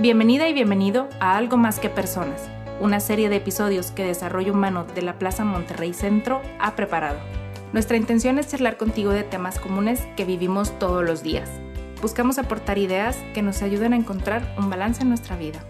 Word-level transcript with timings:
Bienvenida 0.00 0.48
y 0.48 0.54
bienvenido 0.54 1.10
a 1.20 1.36
Algo 1.36 1.58
Más 1.58 1.78
que 1.78 1.90
Personas, 1.90 2.48
una 2.80 3.00
serie 3.00 3.28
de 3.28 3.36
episodios 3.36 3.90
que 3.90 4.02
Desarrollo 4.02 4.54
Humano 4.54 4.84
de 4.84 5.02
la 5.02 5.18
Plaza 5.18 5.44
Monterrey 5.44 5.92
Centro 5.92 6.40
ha 6.58 6.74
preparado. 6.74 7.18
Nuestra 7.74 7.98
intención 7.98 8.38
es 8.38 8.48
charlar 8.48 8.78
contigo 8.78 9.10
de 9.10 9.24
temas 9.24 9.60
comunes 9.60 10.08
que 10.16 10.24
vivimos 10.24 10.78
todos 10.78 11.04
los 11.04 11.22
días. 11.22 11.50
Buscamos 12.00 12.38
aportar 12.38 12.78
ideas 12.78 13.18
que 13.34 13.42
nos 13.42 13.60
ayuden 13.60 13.92
a 13.92 13.96
encontrar 13.96 14.54
un 14.56 14.70
balance 14.70 15.02
en 15.02 15.10
nuestra 15.10 15.36
vida. 15.36 15.60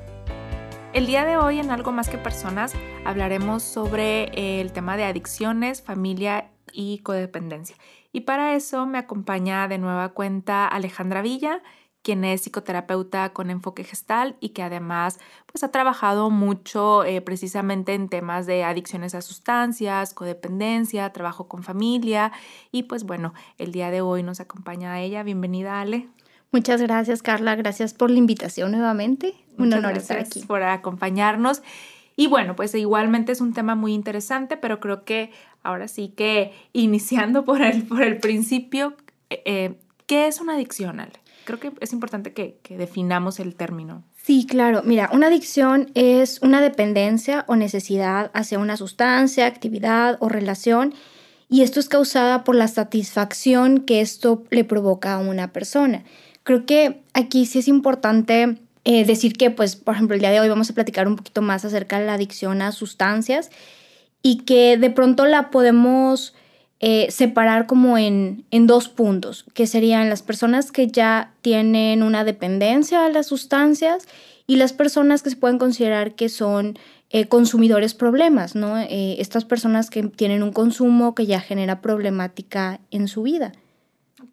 El 0.93 1.07
día 1.07 1.25
de 1.25 1.37
hoy 1.37 1.59
en 1.59 1.73
Algo 1.73 1.91
Más 1.91 2.09
que 2.09 2.17
Personas 2.17 2.73
hablaremos 3.05 3.65
sobre 3.65 4.61
el 4.61 4.71
tema 4.71 4.97
de 4.97 5.07
adicciones, 5.07 5.83
familia 5.83 6.53
y 6.73 7.01
codependencia. 7.01 7.75
Y 8.13 8.21
para 8.21 8.55
eso 8.55 8.87
me 8.87 8.99
acompaña 8.99 9.67
de 9.67 9.79
nueva 9.79 10.11
cuenta 10.11 10.69
Alejandra 10.69 11.21
Villa, 11.21 11.63
quien 12.03 12.25
es 12.25 12.43
psicoterapeuta 12.43 13.33
con 13.33 13.51
enfoque 13.51 13.85
gestal 13.85 14.37
y 14.41 14.51
que 14.51 14.63
además 14.63 15.19
pues, 15.47 15.63
ha 15.65 15.71
trabajado 15.71 16.31
mucho 16.31 17.05
eh, 17.05 17.21
precisamente 17.21 17.95
en 17.95 18.09
temas 18.09 18.47
de 18.47 18.65
adicciones 18.65 19.15
a 19.15 19.23
sustancias, 19.23 20.15
codependencia, 20.15 21.13
trabajo 21.13 21.49
con 21.49 21.63
familia 21.63 22.33
y 22.73 22.85
pues 22.85 23.05
bueno, 23.05 23.35
el 23.59 23.73
día 23.73 23.91
de 23.91 24.01
hoy 24.01 24.23
nos 24.23 24.41
acompaña 24.41 24.93
a 24.93 25.01
ella. 25.01 25.23
Bienvenida 25.23 25.81
Ale. 25.81 26.09
Muchas 26.53 26.81
gracias 26.81 27.23
Carla, 27.23 27.55
gracias 27.55 27.95
por 27.95 28.11
la 28.11 28.19
invitación 28.19 28.73
nuevamente. 28.73 29.35
Un 29.59 29.73
honor 29.75 29.97
estar 29.99 30.19
aquí. 30.19 30.41
Por 30.41 30.63
acompañarnos. 30.63 31.63
Y 32.17 32.27
bueno, 32.27 32.57
pues 32.57 32.75
igualmente 32.75 33.33
es 33.33 33.41
un 33.41 33.53
tema 33.53 33.75
muy 33.75 33.95
interesante, 33.95 34.57
pero 34.57 34.81
creo 34.81 35.05
que 35.05 35.31
ahora 35.63 35.89
sí 35.89 36.09
que 36.09 36.53
iniciando 36.73 37.45
por 37.45 37.63
el, 37.63 37.85
por 37.85 38.03
el 38.03 38.19
principio, 38.19 38.95
eh, 39.31 39.43
eh, 39.45 39.79
¿qué 40.07 40.27
es 40.27 40.41
una 40.41 40.55
adicción, 40.55 41.01
Ale? 41.01 41.20
Creo 41.59 41.73
que 41.73 41.73
es 41.81 41.93
importante 41.93 42.33
que, 42.33 42.61
definamos 42.71 43.41
el 43.41 43.55
término. 43.55 44.05
Sí, 44.23 44.47
claro. 44.47 44.83
Mira, 44.85 45.11
una 45.13 45.27
adicción 45.27 45.91
es 45.95 46.41
una 46.43 46.61
dependencia 46.61 47.45
o 47.49 47.57
necesidad 47.57 48.31
hacia 48.35 48.59
una 48.59 48.77
sustancia, 48.77 49.47
actividad 49.47 50.17
o 50.21 50.29
relación 50.29 50.95
y 51.49 51.63
esto 51.63 51.81
es 51.81 51.89
causada 51.89 52.45
por 52.45 52.55
la 52.55 52.69
satisfacción 52.69 53.81
que 53.81 54.01
esto 54.01 54.45
le 54.51 54.65
provoca 54.65 55.15
a 55.15 55.19
una 55.19 55.53
persona. 55.53 56.05
Creo 56.45 56.65
que 56.65 57.03
aquí 57.13 57.47
sí 57.47 57.59
es 57.59 57.69
importante 57.69 58.59
eh, 58.85 59.05
decir 59.05 59.33
que, 59.33 59.51
pues, 59.51 59.75
por 59.77 59.95
ejemplo, 59.95 60.15
el 60.15 60.21
día 60.21 60.31
de 60.31 60.41
hoy 60.41 60.49
vamos 60.49 60.71
a 60.71 60.75
platicar 60.75 61.09
un 61.09 61.17
poquito 61.17 61.43
más 61.43 61.65
acerca 61.65 61.99
de 61.99 62.07
la 62.07 62.15
adicción 62.15 62.63
a 62.63 62.73
sustancias 62.73 63.51
y 64.23 64.43
que 64.45 64.77
de 64.77 64.91
pronto 64.91 65.27
la 65.27 65.51
podemos 65.51 66.35
eh, 66.83 67.11
separar 67.11 67.67
como 67.67 67.99
en, 67.99 68.47
en 68.51 68.67
dos 68.67 68.89
puntos, 68.89 69.45
que 69.53 69.67
serían 69.67 70.09
las 70.09 70.23
personas 70.23 70.73
que 70.73 70.87
ya 70.87 71.35
tienen 71.43 72.03
una 72.03 72.25
dependencia 72.25 73.05
a 73.05 73.11
las 73.11 73.27
sustancias 73.27 74.09
y 74.47 74.57
las 74.57 74.73
personas 74.73 75.23
que 75.23 75.29
se 75.29 75.37
pueden 75.37 75.59
considerar 75.59 76.15
que 76.15 76.31
son 76.31 76.79
eh, 77.11 77.27
consumidores 77.27 77.93
problemas, 77.93 78.55
¿no? 78.55 78.79
Eh, 78.79 79.17
estas 79.19 79.45
personas 79.45 79.91
que 79.91 80.05
tienen 80.05 80.43
un 80.43 80.53
consumo 80.53 81.15
que 81.15 81.27
ya 81.27 81.41
genera 81.41 81.83
problemática 81.83 82.81
en 82.91 83.09
su 83.09 83.25
vida. 83.25 83.53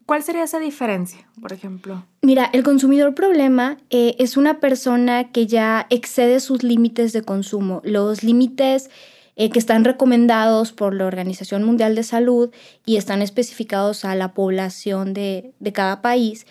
¿Cuál 0.06 0.24
sería 0.24 0.44
esa 0.44 0.60
diferencia, 0.60 1.28
por 1.42 1.52
ejemplo? 1.52 2.06
Mira, 2.22 2.50
el 2.54 2.64
consumidor 2.64 3.14
problema 3.14 3.78
es 3.90 4.38
una 4.38 4.62
persona 4.62 5.34
que 5.34 5.48
ya 5.48 5.86
excede 5.90 6.40
sus 6.40 6.64
límites 6.64 7.12
de 7.12 7.24
consumo. 7.24 7.82
Los 7.84 8.24
límites 8.24 8.90
eh, 9.38 9.50
que 9.50 9.60
están 9.60 9.86
recomendados 9.86 10.74
por 10.74 10.94
la 10.94 11.06
Organización 11.06 11.64
Mundial 11.64 11.96
de 11.96 12.04
Salud 12.04 12.50
y 12.86 12.98
están 12.98 13.22
especificados 13.22 14.04
a 14.04 14.16
la 14.16 14.34
población 14.34 15.14
de, 15.14 15.54
de 15.60 15.72
cada 15.72 16.02
país 16.02 16.48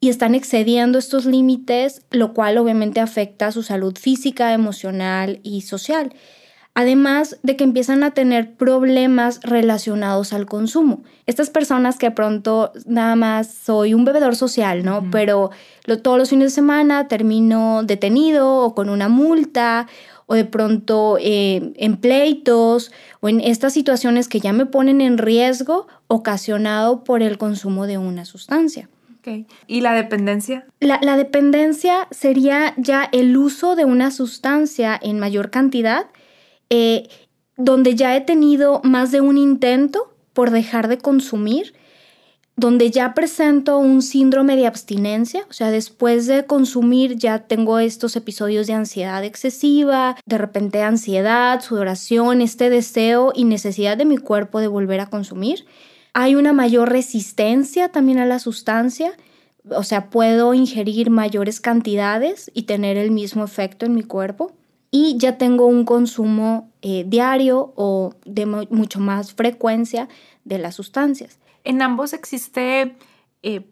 y 0.00 0.08
están 0.08 0.34
excediendo 0.34 0.98
estos 0.98 1.26
límites, 1.26 2.02
lo 2.10 2.32
cual 2.32 2.58
obviamente 2.58 2.98
afecta 2.98 3.46
a 3.46 3.52
su 3.52 3.62
salud 3.62 3.96
física, 3.96 4.52
emocional 4.52 5.38
y 5.44 5.60
social. 5.60 6.12
Además 6.74 7.38
de 7.42 7.54
que 7.54 7.64
empiezan 7.64 8.02
a 8.02 8.12
tener 8.12 8.54
problemas 8.54 9.40
relacionados 9.42 10.32
al 10.32 10.46
consumo. 10.46 11.02
Estas 11.26 11.50
personas 11.50 11.98
que 11.98 12.10
pronto 12.10 12.72
nada 12.86 13.14
más 13.14 13.52
soy 13.52 13.92
un 13.92 14.06
bebedor 14.06 14.36
social, 14.36 14.82
¿no? 14.82 15.06
Pero 15.12 15.50
todos 16.02 16.18
los 16.18 16.30
fines 16.30 16.46
de 16.46 16.54
semana 16.54 17.08
termino 17.08 17.82
detenido 17.82 18.56
o 18.56 18.74
con 18.74 18.88
una 18.88 19.08
multa 19.08 19.86
o 20.32 20.34
de 20.34 20.46
pronto 20.46 21.18
eh, 21.20 21.74
en 21.76 21.98
pleitos 21.98 22.90
o 23.20 23.28
en 23.28 23.42
estas 23.42 23.74
situaciones 23.74 24.28
que 24.28 24.40
ya 24.40 24.54
me 24.54 24.64
ponen 24.64 25.02
en 25.02 25.18
riesgo 25.18 25.88
ocasionado 26.06 27.04
por 27.04 27.20
el 27.20 27.36
consumo 27.36 27.86
de 27.86 27.98
una 27.98 28.24
sustancia. 28.24 28.88
Okay. 29.18 29.46
¿Y 29.66 29.82
la 29.82 29.92
dependencia? 29.92 30.64
La, 30.80 31.16
dependencia 31.18 32.08
sería 32.10 32.72
ya 32.78 33.10
el 33.12 33.36
uso 33.36 33.76
de 33.76 33.84
una 33.84 34.10
sustancia 34.10 34.98
en 35.02 35.18
mayor 35.18 35.50
cantidad, 35.50 36.06
eh, 36.70 37.10
donde 37.58 37.94
ya 37.94 38.16
he 38.16 38.22
tenido 38.22 38.80
más 38.84 39.12
de 39.12 39.20
un 39.20 39.36
intento 39.36 40.14
por 40.32 40.50
dejar 40.50 40.88
de 40.88 40.96
consumir 40.96 41.74
donde 42.56 42.90
ya 42.90 43.14
presento 43.14 43.78
un 43.78 44.02
síndrome 44.02 44.56
de 44.56 44.66
abstinencia, 44.66 45.46
o 45.48 45.52
sea, 45.52 45.70
después 45.70 46.26
de 46.26 46.44
consumir 46.44 47.16
ya 47.16 47.40
tengo 47.40 47.78
estos 47.78 48.14
episodios 48.14 48.66
de 48.66 48.74
ansiedad 48.74 49.24
excesiva, 49.24 50.16
de 50.26 50.38
repente 50.38 50.82
ansiedad, 50.82 51.62
sudoración, 51.62 52.40
este 52.42 52.68
deseo 52.68 53.32
y 53.34 53.44
necesidad 53.44 53.96
de 53.96 54.04
mi 54.04 54.18
cuerpo 54.18 54.60
de 54.60 54.68
volver 54.68 55.00
a 55.00 55.06
consumir. 55.06 55.64
Hay 56.12 56.34
una 56.34 56.52
mayor 56.52 56.90
resistencia 56.90 57.88
también 57.88 58.18
a 58.18 58.26
la 58.26 58.38
sustancia, 58.38 59.12
o 59.70 59.82
sea, 59.82 60.10
puedo 60.10 60.52
ingerir 60.52 61.08
mayores 61.08 61.60
cantidades 61.60 62.50
y 62.52 62.64
tener 62.64 62.98
el 62.98 63.12
mismo 63.12 63.44
efecto 63.44 63.86
en 63.86 63.94
mi 63.94 64.02
cuerpo. 64.02 64.52
Y 64.90 65.16
ya 65.16 65.38
tengo 65.38 65.64
un 65.66 65.86
consumo 65.86 66.70
eh, 66.82 67.04
diario 67.06 67.72
o 67.76 68.12
de 68.26 68.44
mucho 68.44 69.00
más 69.00 69.32
frecuencia 69.32 70.08
de 70.44 70.58
las 70.58 70.74
sustancias. 70.74 71.38
En 71.64 71.82
ambos 71.82 72.12
existe, 72.12 72.96
eh, 73.42 73.70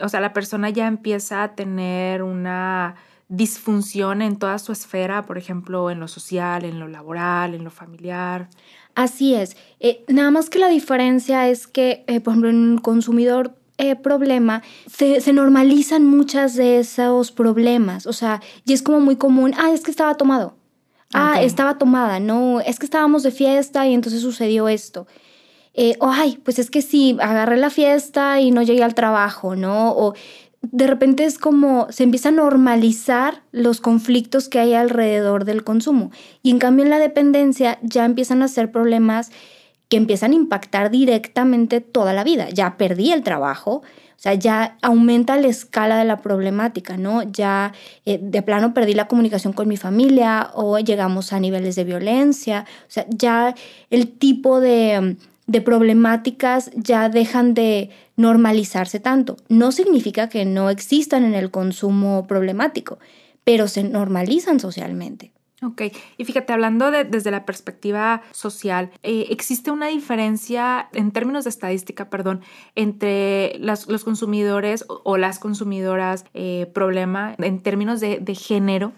o 0.00 0.08
sea, 0.08 0.20
la 0.20 0.32
persona 0.32 0.70
ya 0.70 0.86
empieza 0.86 1.42
a 1.42 1.54
tener 1.54 2.22
una 2.22 2.96
disfunción 3.28 4.22
en 4.22 4.36
toda 4.38 4.58
su 4.58 4.72
esfera, 4.72 5.26
por 5.26 5.38
ejemplo, 5.38 5.90
en 5.90 6.00
lo 6.00 6.08
social, 6.08 6.64
en 6.64 6.80
lo 6.80 6.88
laboral, 6.88 7.54
en 7.54 7.64
lo 7.64 7.70
familiar. 7.70 8.48
Así 8.94 9.34
es. 9.34 9.56
Eh, 9.80 10.04
nada 10.08 10.30
más 10.30 10.50
que 10.50 10.58
la 10.58 10.68
diferencia 10.68 11.48
es 11.48 11.66
que, 11.66 12.04
eh, 12.06 12.20
por 12.20 12.32
ejemplo, 12.32 12.50
en 12.50 12.56
un 12.56 12.78
consumidor 12.78 13.54
problema, 14.02 14.64
se, 14.90 15.20
se, 15.20 15.32
normalizan 15.32 16.04
muchas 16.04 16.56
de 16.56 16.80
esos 16.80 17.30
problemas. 17.30 18.08
O 18.08 18.12
sea, 18.12 18.42
y 18.64 18.72
es 18.72 18.82
como 18.82 18.98
muy 18.98 19.14
común, 19.14 19.54
ah, 19.56 19.70
es 19.72 19.82
que 19.82 19.92
estaba 19.92 20.16
tomado. 20.16 20.56
Ah, 21.14 21.40
estaba 21.40 21.78
tomada, 21.78 22.18
no, 22.18 22.60
es 22.60 22.78
que 22.80 22.86
estábamos 22.86 23.22
de 23.22 23.30
fiesta 23.30 23.86
y 23.86 23.94
entonces 23.94 24.20
sucedió 24.20 24.68
esto 24.68 25.06
eh, 25.80 25.96
ay, 26.00 26.40
pues 26.42 26.58
es 26.58 26.72
que 26.72 26.82
sí, 26.82 27.16
agarré 27.20 27.56
la 27.56 27.70
fiesta 27.70 28.40
y 28.40 28.50
no 28.50 28.62
llegué 28.62 28.82
al 28.82 28.96
trabajo, 28.96 29.54
¿no? 29.54 29.92
O 29.92 30.14
de 30.60 30.88
repente 30.88 31.24
es 31.24 31.38
como 31.38 31.86
se 31.90 32.02
empieza 32.02 32.30
a 32.30 32.32
normalizar 32.32 33.42
los 33.52 33.80
conflictos 33.80 34.48
que 34.48 34.58
hay 34.58 34.74
alrededor 34.74 35.44
del 35.44 35.62
consumo. 35.62 36.10
Y 36.42 36.50
en 36.50 36.58
cambio 36.58 36.84
en 36.84 36.90
la 36.90 36.98
dependencia 36.98 37.78
ya 37.80 38.04
empiezan 38.04 38.42
a 38.42 38.48
ser 38.48 38.72
problemas 38.72 39.30
que 39.88 39.98
empiezan 39.98 40.32
a 40.32 40.34
impactar 40.34 40.90
directamente 40.90 41.80
toda 41.80 42.12
la 42.12 42.24
vida. 42.24 42.48
Ya 42.50 42.76
perdí 42.76 43.12
el 43.12 43.22
trabajo, 43.22 43.74
o 43.74 44.20
sea, 44.20 44.34
ya 44.34 44.78
aumenta 44.82 45.36
la 45.36 45.46
escala 45.46 45.96
de 45.96 46.04
la 46.06 46.22
problemática, 46.22 46.96
¿no? 46.96 47.22
Ya 47.22 47.72
eh, 48.04 48.18
de 48.20 48.42
plano 48.42 48.74
perdí 48.74 48.94
la 48.94 49.06
comunicación 49.06 49.52
con 49.52 49.68
mi 49.68 49.76
familia 49.76 50.50
o 50.54 50.80
llegamos 50.80 51.32
a 51.32 51.38
niveles 51.38 51.76
de 51.76 51.84
violencia, 51.84 52.66
o 52.80 52.90
sea, 52.90 53.06
ya 53.10 53.54
el 53.90 54.08
tipo 54.08 54.58
de 54.58 55.16
de 55.48 55.62
problemáticas 55.62 56.70
ya 56.76 57.08
dejan 57.08 57.54
de 57.54 57.90
normalizarse 58.16 59.00
tanto. 59.00 59.36
No 59.48 59.72
significa 59.72 60.28
que 60.28 60.44
no 60.44 60.70
existan 60.70 61.24
en 61.24 61.34
el 61.34 61.50
consumo 61.50 62.26
problemático, 62.28 62.98
pero 63.44 63.66
se 63.66 63.82
normalizan 63.82 64.60
socialmente. 64.60 65.32
Ok, 65.60 65.82
y 66.18 66.24
fíjate, 66.24 66.52
hablando 66.52 66.92
de, 66.92 67.02
desde 67.02 67.32
la 67.32 67.44
perspectiva 67.44 68.22
social, 68.30 68.90
eh, 69.02 69.26
¿existe 69.30 69.72
una 69.72 69.88
diferencia 69.88 70.88
en 70.92 71.10
términos 71.10 71.44
de 71.44 71.50
estadística, 71.50 72.10
perdón, 72.10 72.42
entre 72.76 73.58
los 73.58 74.04
consumidores 74.04 74.84
o, 74.86 75.16
las 75.16 75.40
consumidoras 75.40 76.26
eh, 76.32 76.70
problema 76.72 77.34
en 77.38 77.60
términos 77.60 77.98
de, 77.98 78.20
de 78.20 78.34
género? 78.36 78.92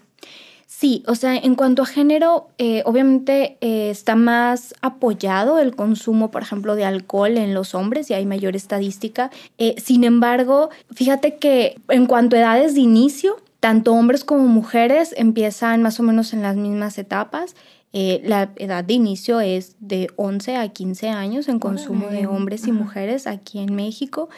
Sí, 0.73 1.03
o 1.05 1.15
sea, 1.15 1.35
en 1.35 1.55
cuanto 1.55 1.83
a 1.83 1.85
género, 1.85 2.47
eh, 2.57 2.81
obviamente 2.85 3.57
eh, 3.59 3.89
está 3.89 4.15
más 4.15 4.73
apoyado 4.81 5.59
el 5.59 5.75
consumo, 5.75 6.31
por 6.31 6.43
ejemplo, 6.43 6.75
de 6.75 6.85
alcohol 6.85 7.37
en 7.37 7.53
los 7.53 7.75
hombres 7.75 8.09
y 8.09 8.13
hay 8.13 8.25
mayor 8.25 8.55
estadística. 8.55 9.31
Eh, 9.57 9.75
sin 9.83 10.05
embargo, 10.05 10.69
fíjate 10.95 11.35
que 11.35 11.75
en 11.89 12.05
cuanto 12.05 12.37
a 12.37 12.39
edades 12.39 12.73
de 12.73 12.79
inicio, 12.79 13.35
tanto 13.59 13.91
hombres 13.93 14.23
como 14.23 14.47
mujeres 14.47 15.13
empiezan 15.17 15.83
más 15.83 15.99
o 15.99 16.03
menos 16.03 16.31
en 16.31 16.41
las 16.41 16.55
mismas 16.55 16.97
etapas. 16.97 17.53
la 17.91 18.49
edad 18.55 18.85
de 18.85 18.93
inicio 18.93 19.41
es 19.41 19.75
de 19.81 20.07
11 20.15 20.55
a 20.55 20.69
15 20.69 21.09
años 21.09 21.49
en 21.49 21.59
consumo 21.59 22.07
de 22.07 22.27
hombres 22.27 22.65
y 22.65 22.71
mujeres 22.71 23.27
aquí 23.27 23.59
en 23.59 23.75
México. 23.75 24.29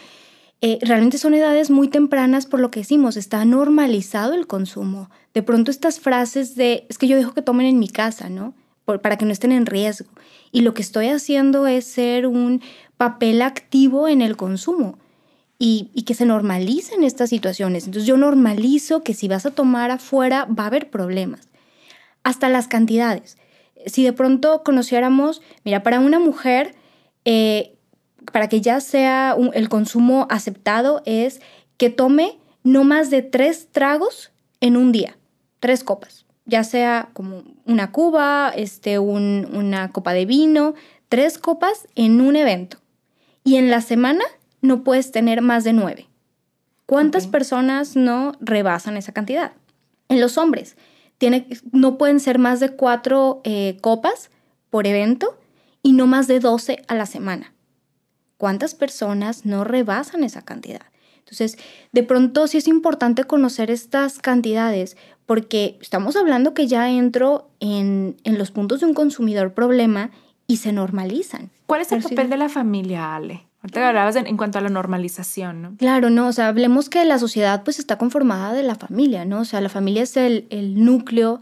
Eh, 0.65 0.80
realmente 0.81 1.18
son 1.18 1.33
edades 1.33 1.69
muy 1.69 1.89
tempranas 1.89 2.45
por 2.45 2.62
lo 2.62 2.71
que 2.71 2.80
decimos, 2.80 3.18
está 3.18 3.44
normalizado 3.44 4.33
el 4.33 4.48
consumo. 4.48 5.10
De 5.33 5.44
pronto 5.44 5.69
estas 5.69 6.00
frases 6.00 6.56
de, 6.56 6.86
es 6.88 6.98
que 6.98 7.10
yo 7.10 7.18
dejo 7.18 7.33
que 7.33 7.42
tomen 7.42 7.65
en 7.65 7.80
mi 7.80 7.89
casa, 7.89 8.30
¿no? 8.30 8.54
para 8.86 9.18
que 9.18 9.25
no 9.25 9.33
estén 9.33 9.51
en 9.51 9.65
riesgo. 9.65 10.10
Y 10.54 10.62
lo 10.62 10.74
que 10.74 10.81
estoy 10.81 11.10
haciendo 11.10 11.68
es 11.68 11.83
ser 11.83 12.27
un 12.27 12.62
papel 12.95 13.42
activo 13.42 14.07
en 14.07 14.21
el 14.21 14.38
consumo 14.38 14.98
y, 15.60 15.89
que 16.06 16.13
se 16.13 16.25
normalicen 16.25 17.04
estas 17.04 17.30
situaciones. 17.30 17.83
Entonces 17.86 18.07
yo 18.07 18.15
normalizo 18.15 19.04
que 19.04 19.13
si 19.13 19.27
vas 19.27 19.45
a 19.45 19.51
tomar 19.51 19.92
afuera 19.92 20.45
va 20.45 20.63
a 20.63 20.68
haber 20.68 20.89
problemas. 20.89 21.50
Hasta 22.24 22.48
las 22.48 22.69
cantidades. 22.69 23.38
Si 23.86 24.01
de 24.01 24.13
pronto 24.13 24.63
conociéramos, 24.63 25.42
mira, 25.65 25.83
para 25.83 26.00
una 26.00 26.19
mujer, 26.19 26.74
eh, 27.25 27.73
para 28.31 28.50
que 28.50 28.62
ya 28.62 28.80
sea 28.81 29.36
el 29.54 29.70
consumo 29.70 30.28
aceptado, 30.30 31.02
es 31.06 31.42
que 31.78 31.90
tome 31.90 32.38
no 32.64 32.84
más 32.84 33.10
de 33.10 33.22
tres 33.22 33.68
tragos 33.72 34.31
en 34.62 34.78
un 34.78 34.92
día, 34.92 35.18
tres 35.60 35.84
copas, 35.84 36.25
ya 36.46 36.64
sea 36.64 37.10
como 37.14 37.44
una 37.66 37.92
cuba, 37.92 38.52
este, 38.56 39.00
una 39.00 39.92
copa 39.92 40.14
de 40.14 40.25
vino, 40.25 40.74
tres 41.10 41.38
copas 41.38 41.88
en 41.96 42.22
un 42.22 42.36
evento. 42.36 42.78
Y 43.44 43.58
en 43.58 43.70
la 43.70 43.81
semana 43.81 44.24
no 44.62 44.84
puedes 44.84 45.12
tener 45.12 45.42
más 45.42 45.64
de 45.64 45.74
nueve. 45.74 46.08
¿Cuántas 46.86 47.28
personas 47.28 47.96
no 47.96 48.34
rebasan 48.40 48.98
esa 48.98 49.14
cantidad? 49.14 49.54
En 50.10 50.22
los 50.22 50.38
hombres, 50.38 50.78
tiene, 51.18 51.48
no 51.72 51.98
pueden 51.98 52.20
ser 52.20 52.40
más 52.40 52.60
de 52.60 52.70
cuatro 52.70 53.42
eh, 53.44 53.78
copas 53.81 54.30
por 54.70 54.88
evento 54.88 55.38
y 55.81 55.94
no 55.94 56.08
más 56.08 56.28
de 56.28 56.40
doce 56.40 56.84
a 56.88 56.96
la 56.96 57.06
semana. 57.06 57.54
¿Cuántas 58.44 58.75
personas 58.75 59.45
no 59.45 59.63
rebasan 59.63 60.25
esa 60.25 60.42
cantidad? 60.42 60.81
Entonces, 61.19 61.57
de 61.94 62.04
pronto 62.04 62.45
sí 62.48 62.57
es 62.57 62.68
importante 62.68 63.24
conocer 63.24 63.72
estas 63.72 64.19
cantidades 64.19 64.98
porque 65.25 65.78
estamos 65.80 66.18
hablando 66.18 66.54
que 66.54 66.68
ya 66.68 66.90
entro 66.90 67.48
en, 67.62 68.18
en 68.25 68.38
los 68.38 68.51
puntos 68.51 68.81
de 68.81 68.88
un 68.88 68.95
consumidor 68.95 69.54
problema 69.54 70.12
y 70.45 70.57
se 70.57 70.74
normalizan. 70.74 71.51
¿Cuál 71.68 71.84
es 71.84 71.94
el 71.94 72.04
papel 72.04 72.30
de 72.30 72.36
la 72.36 72.50
familia, 72.50 73.16
Ale? 73.16 73.48
Ahorita 73.62 73.88
hablabas 73.88 74.18
en, 74.18 74.36
cuanto 74.36 74.57
a 74.57 74.62
la 74.62 74.68
normalización, 74.68 75.62
¿no? 75.62 75.78
Claro, 75.78 76.10
no, 76.10 76.28
o 76.28 76.34
sea, 76.34 76.50
hablemos 76.50 76.89
que 76.89 77.06
la 77.06 77.19
sociedad 77.19 77.63
pues 77.63 77.80
está 77.80 77.98
conformada 77.98 78.51
de 78.51 78.63
la 78.63 78.75
familia, 78.75 79.24
¿no? 79.24 79.39
O 79.39 79.46
sea, 79.46 79.62
la 79.62 79.69
familia 79.69 80.04
es 80.04 80.18
el, 80.18 80.84
núcleo 80.84 81.42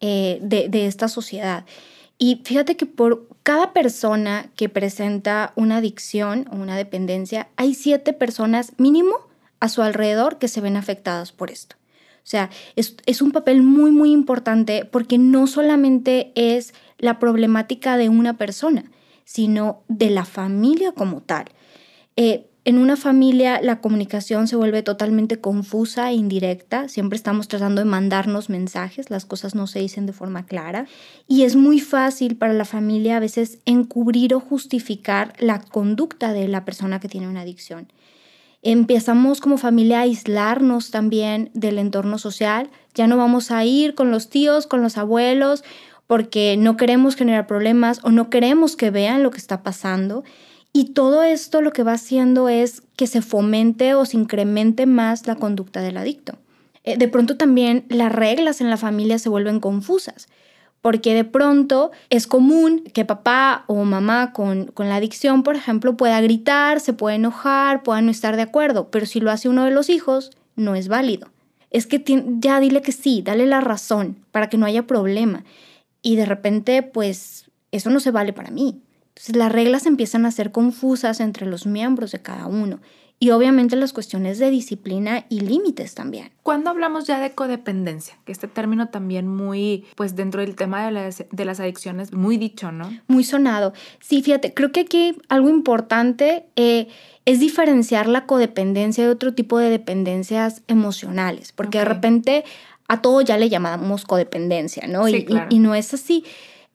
eh, 0.00 0.40
de, 0.42 0.68
de 0.68 0.88
esta 0.88 1.06
sociedad. 1.06 1.64
Y 2.22 2.42
fíjate 2.44 2.76
que 2.76 2.84
por 2.84 3.26
cada 3.42 3.72
persona 3.72 4.50
que 4.54 4.68
presenta 4.68 5.54
una 5.56 5.78
adicción 5.78 6.46
o 6.52 6.56
una 6.56 6.76
dependencia, 6.76 7.48
hay 7.56 7.72
siete 7.72 8.12
personas 8.12 8.74
mínimo 8.76 9.16
a 9.58 9.70
su 9.70 9.80
alrededor 9.80 10.36
que 10.36 10.46
se 10.46 10.60
ven 10.60 10.76
afectadas 10.76 11.32
por 11.32 11.50
esto. 11.50 11.76
O 12.16 12.28
sea, 12.30 12.50
es, 12.76 12.96
es, 13.06 13.22
un 13.22 13.32
papel 13.32 13.62
muy, 13.62 13.90
muy 13.90 14.12
importante 14.12 14.84
porque 14.84 15.16
no 15.16 15.46
solamente 15.46 16.32
es 16.34 16.74
la 16.98 17.18
problemática 17.18 17.96
de 17.96 18.10
una 18.10 18.36
persona, 18.36 18.84
sino 19.24 19.82
de 19.88 20.10
la 20.10 20.26
familia 20.26 20.92
como 20.92 21.22
tal. 21.22 21.46
Eh, 22.16 22.49
en 22.64 22.76
una 22.76 22.96
familia 22.96 23.60
la 23.62 23.80
comunicación 23.80 24.46
se 24.46 24.56
vuelve 24.56 24.82
totalmente 24.82 25.40
confusa 25.40 26.10
e 26.10 26.14
indirecta, 26.14 26.88
siempre 26.88 27.16
estamos 27.16 27.48
tratando 27.48 27.80
de 27.80 27.86
mandarnos 27.86 28.50
mensajes, 28.50 29.08
las 29.08 29.24
cosas 29.24 29.54
no 29.54 29.66
se 29.66 29.78
dicen 29.78 30.04
de 30.04 30.12
forma 30.12 30.44
clara. 30.44 30.86
Y 31.26 31.44
es 31.44 31.56
muy 31.56 31.80
fácil 31.80 32.36
para 32.36 32.52
la 32.52 32.66
familia 32.66 33.16
a 33.16 33.20
veces 33.20 33.60
encubrir 33.64 34.34
o 34.34 34.40
justificar 34.40 35.32
la 35.38 35.60
conducta 35.60 36.34
de 36.34 36.48
la 36.48 36.66
persona 36.66 37.00
que 37.00 37.08
tiene 37.08 37.28
una 37.28 37.42
adicción. 37.42 37.90
Empezamos 38.62 39.40
como 39.40 39.56
familia 39.56 40.00
a 40.00 40.02
aislarnos 40.02 40.90
también 40.90 41.50
del 41.54 41.78
entorno 41.78 42.18
social, 42.18 42.68
ya 42.94 43.06
no 43.06 43.16
vamos 43.16 43.50
a 43.50 43.64
ir 43.64 43.94
con 43.94 44.10
los 44.10 44.28
tíos, 44.28 44.66
con 44.66 44.82
los 44.82 44.98
abuelos, 44.98 45.64
porque 46.06 46.56
no 46.58 46.76
queremos 46.76 47.16
generar 47.16 47.46
problemas 47.46 48.00
o 48.02 48.10
no 48.10 48.28
queremos 48.28 48.76
que 48.76 48.90
vean 48.90 49.22
lo 49.22 49.30
que 49.30 49.38
está 49.38 49.62
pasando 49.62 50.24
y 50.72 50.92
todo 50.92 51.22
esto 51.22 51.62
lo 51.62 51.72
que 51.72 51.82
va 51.82 51.92
haciendo 51.92 52.48
es 52.48 52.82
que 52.96 53.06
se 53.06 53.22
fomente 53.22 53.94
o 53.94 54.04
se 54.04 54.16
incremente 54.16 54.86
más 54.86 55.26
la 55.26 55.34
conducta 55.34 55.80
del 55.80 55.96
adicto. 55.96 56.38
Eh, 56.84 56.96
de 56.96 57.08
pronto 57.08 57.36
también 57.36 57.84
las 57.88 58.12
reglas 58.12 58.60
en 58.60 58.70
la 58.70 58.76
familia 58.76 59.18
se 59.18 59.28
vuelven 59.28 59.60
confusas, 59.60 60.28
porque 60.80 61.12
de 61.12 61.24
pronto 61.24 61.90
es 62.08 62.26
común 62.26 62.84
que 62.94 63.04
papá 63.04 63.64
o 63.66 63.84
mamá 63.84 64.32
con, 64.32 64.72
la 64.76 64.96
adicción, 64.96 65.42
por 65.42 65.56
ejemplo, 65.56 65.96
pueda 65.96 66.20
gritar, 66.20 66.80
se 66.80 66.92
pueda 66.92 67.16
enojar, 67.16 67.82
pueda 67.82 68.00
no 68.00 68.10
estar 68.10 68.36
de 68.36 68.42
acuerdo, 68.42 68.90
pero 68.90 69.06
si 69.06 69.20
lo 69.20 69.30
hace 69.30 69.48
uno 69.48 69.64
de 69.64 69.72
los 69.72 69.90
hijos, 69.90 70.30
no 70.56 70.74
es 70.74 70.88
válido. 70.88 71.30
Es 71.70 71.86
que 71.86 72.02
ya 72.38 72.60
dile 72.60 72.80
que 72.80 72.92
sí, 72.92 73.22
dale 73.22 73.46
la 73.46 73.60
razón 73.60 74.16
para 74.30 74.48
que 74.48 74.56
no 74.56 74.66
haya 74.66 74.86
problema. 74.86 75.44
Y 76.02 76.16
de 76.16 76.26
repente, 76.26 76.82
pues, 76.82 77.50
eso 77.72 77.90
no 77.90 78.00
se 78.00 78.10
vale 78.10 78.32
para 78.32 78.50
mí. 78.50 78.80
Entonces 79.20 79.36
las 79.36 79.52
reglas 79.52 79.84
empiezan 79.84 80.24
a 80.24 80.30
ser 80.30 80.50
confusas 80.50 81.20
entre 81.20 81.44
los 81.46 81.66
miembros 81.66 82.10
de 82.10 82.22
cada 82.22 82.46
uno 82.46 82.80
y 83.18 83.32
obviamente 83.32 83.76
las 83.76 83.92
cuestiones 83.92 84.38
de 84.38 84.48
disciplina 84.48 85.26
y 85.28 85.40
límites 85.40 85.94
también. 85.94 86.30
Cuando 86.42 86.70
hablamos 86.70 87.06
ya 87.06 87.20
de 87.20 87.32
codependencia, 87.32 88.16
que 88.24 88.32
este 88.32 88.48
término 88.48 88.88
también 88.88 89.28
muy, 89.28 89.84
pues 89.94 90.16
dentro 90.16 90.40
del 90.40 90.56
tema 90.56 90.86
de 90.86 90.92
las, 90.92 91.26
de 91.30 91.44
las 91.44 91.60
adicciones, 91.60 92.14
muy 92.14 92.38
dicho, 92.38 92.72
¿no? 92.72 92.90
Muy 93.08 93.22
sonado. 93.22 93.74
Sí, 94.00 94.22
fíjate, 94.22 94.54
creo 94.54 94.72
que 94.72 94.80
aquí 94.80 95.18
algo 95.28 95.50
importante 95.50 96.46
eh, 96.56 96.88
es 97.26 97.40
diferenciar 97.40 98.08
la 98.08 98.24
codependencia 98.24 99.04
de 99.04 99.10
otro 99.10 99.34
tipo 99.34 99.58
de 99.58 99.68
dependencias 99.68 100.62
emocionales, 100.66 101.52
porque 101.52 101.76
de 101.76 101.84
repente 101.84 102.44
a 102.88 103.02
todo 103.02 103.20
ya 103.20 103.36
le 103.36 103.50
llamamos 103.50 104.06
codependencia, 104.06 104.86
¿no? 104.86 105.06
y, 105.10 105.26
y 105.50 105.58
no 105.58 105.74
es 105.74 105.92
así. 105.92 106.24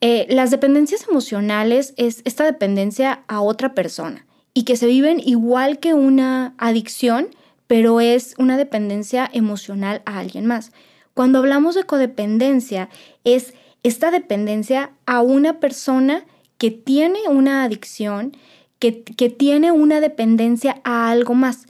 Eh, 0.00 0.26
las 0.28 0.50
dependencias 0.50 1.08
emocionales 1.08 1.94
es 1.96 2.20
esta 2.24 2.44
dependencia 2.44 3.22
a 3.28 3.40
otra 3.40 3.72
persona 3.74 4.26
y 4.52 4.64
que 4.64 4.76
se 4.76 4.86
viven 4.86 5.20
igual 5.20 5.78
que 5.78 5.94
una 5.94 6.54
adicción, 6.58 7.28
pero 7.66 8.00
es 8.00 8.34
una 8.38 8.58
dependencia 8.58 9.28
emocional 9.32 10.02
a 10.04 10.18
alguien 10.18 10.46
más. 10.46 10.72
Cuando 11.14 11.38
hablamos 11.38 11.74
de 11.74 11.84
codependencia, 11.84 12.90
es 13.24 13.54
esta 13.82 14.10
dependencia 14.10 14.90
a 15.06 15.22
una 15.22 15.60
persona 15.60 16.24
que 16.58 16.70
tiene 16.70 17.20
una 17.28 17.64
adicción, 17.64 18.36
que, 18.78 19.02
que 19.02 19.30
tiene 19.30 19.72
una 19.72 20.00
dependencia 20.00 20.80
a 20.84 21.10
algo 21.10 21.34
más. 21.34 21.66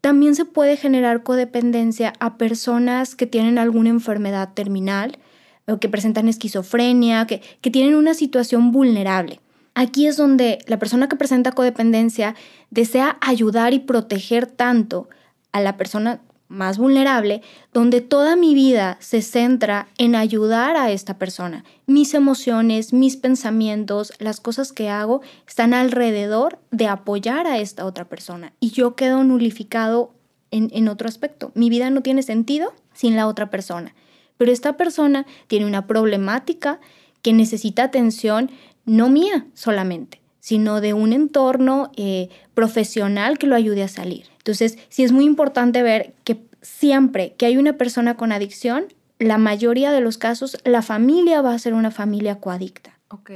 También 0.00 0.34
se 0.34 0.44
puede 0.44 0.76
generar 0.76 1.22
codependencia 1.22 2.14
a 2.18 2.36
personas 2.36 3.14
que 3.14 3.26
tienen 3.26 3.58
alguna 3.58 3.90
enfermedad 3.90 4.54
terminal, 4.54 5.18
o 5.66 5.78
que 5.78 5.88
presentan 5.88 6.28
esquizofrenia, 6.28 7.26
que, 7.26 7.42
que 7.60 7.70
tienen 7.70 7.94
una 7.94 8.14
situación 8.14 8.72
vulnerable. 8.72 9.40
Aquí 9.74 10.06
es 10.06 10.16
donde 10.16 10.58
la 10.66 10.78
persona 10.78 11.08
que 11.08 11.16
presenta 11.16 11.52
codependencia 11.52 12.34
desea 12.70 13.16
ayudar 13.20 13.72
y 13.72 13.78
proteger 13.78 14.46
tanto 14.46 15.08
a 15.52 15.60
la 15.60 15.76
persona 15.76 16.20
más 16.48 16.78
vulnerable, 16.78 17.42
donde 17.72 18.00
toda 18.00 18.34
mi 18.34 18.54
vida 18.54 18.96
se 19.00 19.22
centra 19.22 19.86
en 19.98 20.16
ayudar 20.16 20.76
a 20.76 20.90
esta 20.90 21.16
persona. 21.16 21.64
Mis 21.86 22.12
emociones, 22.12 22.92
mis 22.92 23.16
pensamientos, 23.16 24.12
las 24.18 24.40
cosas 24.40 24.72
que 24.72 24.88
hago 24.88 25.22
están 25.46 25.72
alrededor 25.72 26.58
de 26.72 26.88
apoyar 26.88 27.46
a 27.46 27.58
esta 27.58 27.86
otra 27.86 28.08
persona. 28.08 28.52
Y 28.58 28.70
yo 28.70 28.96
quedo 28.96 29.22
nulificado 29.22 30.12
en, 30.50 30.70
en 30.72 30.88
otro 30.88 31.08
aspecto. 31.08 31.52
Mi 31.54 31.70
vida 31.70 31.88
no 31.90 32.02
tiene 32.02 32.24
sentido 32.24 32.74
sin 32.92 33.14
la 33.14 33.28
otra 33.28 33.48
persona 33.48 33.94
pero 34.40 34.52
esta 34.52 34.78
persona 34.78 35.26
tiene 35.48 35.66
una 35.66 35.86
problemática 35.86 36.80
que 37.20 37.34
necesita 37.34 37.82
atención 37.82 38.50
no 38.86 39.10
mía 39.10 39.44
solamente, 39.52 40.22
sino 40.38 40.80
de 40.80 40.94
un 40.94 41.12
entorno 41.12 41.92
eh, 41.98 42.30
profesional 42.54 43.36
que 43.36 43.46
lo 43.46 43.54
ayude 43.54 43.82
a 43.82 43.88
salir. 43.88 44.28
Entonces, 44.38 44.78
sí 44.88 45.02
es 45.02 45.12
muy 45.12 45.26
importante 45.26 45.82
ver 45.82 46.14
que 46.24 46.40
siempre 46.62 47.34
que 47.36 47.44
hay 47.44 47.58
una 47.58 47.74
persona 47.74 48.16
con 48.16 48.32
adicción, 48.32 48.86
la 49.18 49.36
mayoría 49.36 49.92
de 49.92 50.00
los 50.00 50.16
casos, 50.16 50.56
la 50.64 50.80
familia 50.80 51.42
va 51.42 51.52
a 51.52 51.58
ser 51.58 51.74
una 51.74 51.90
familia 51.90 52.36
coadicta. 52.36 52.98
Ok. 53.08 53.32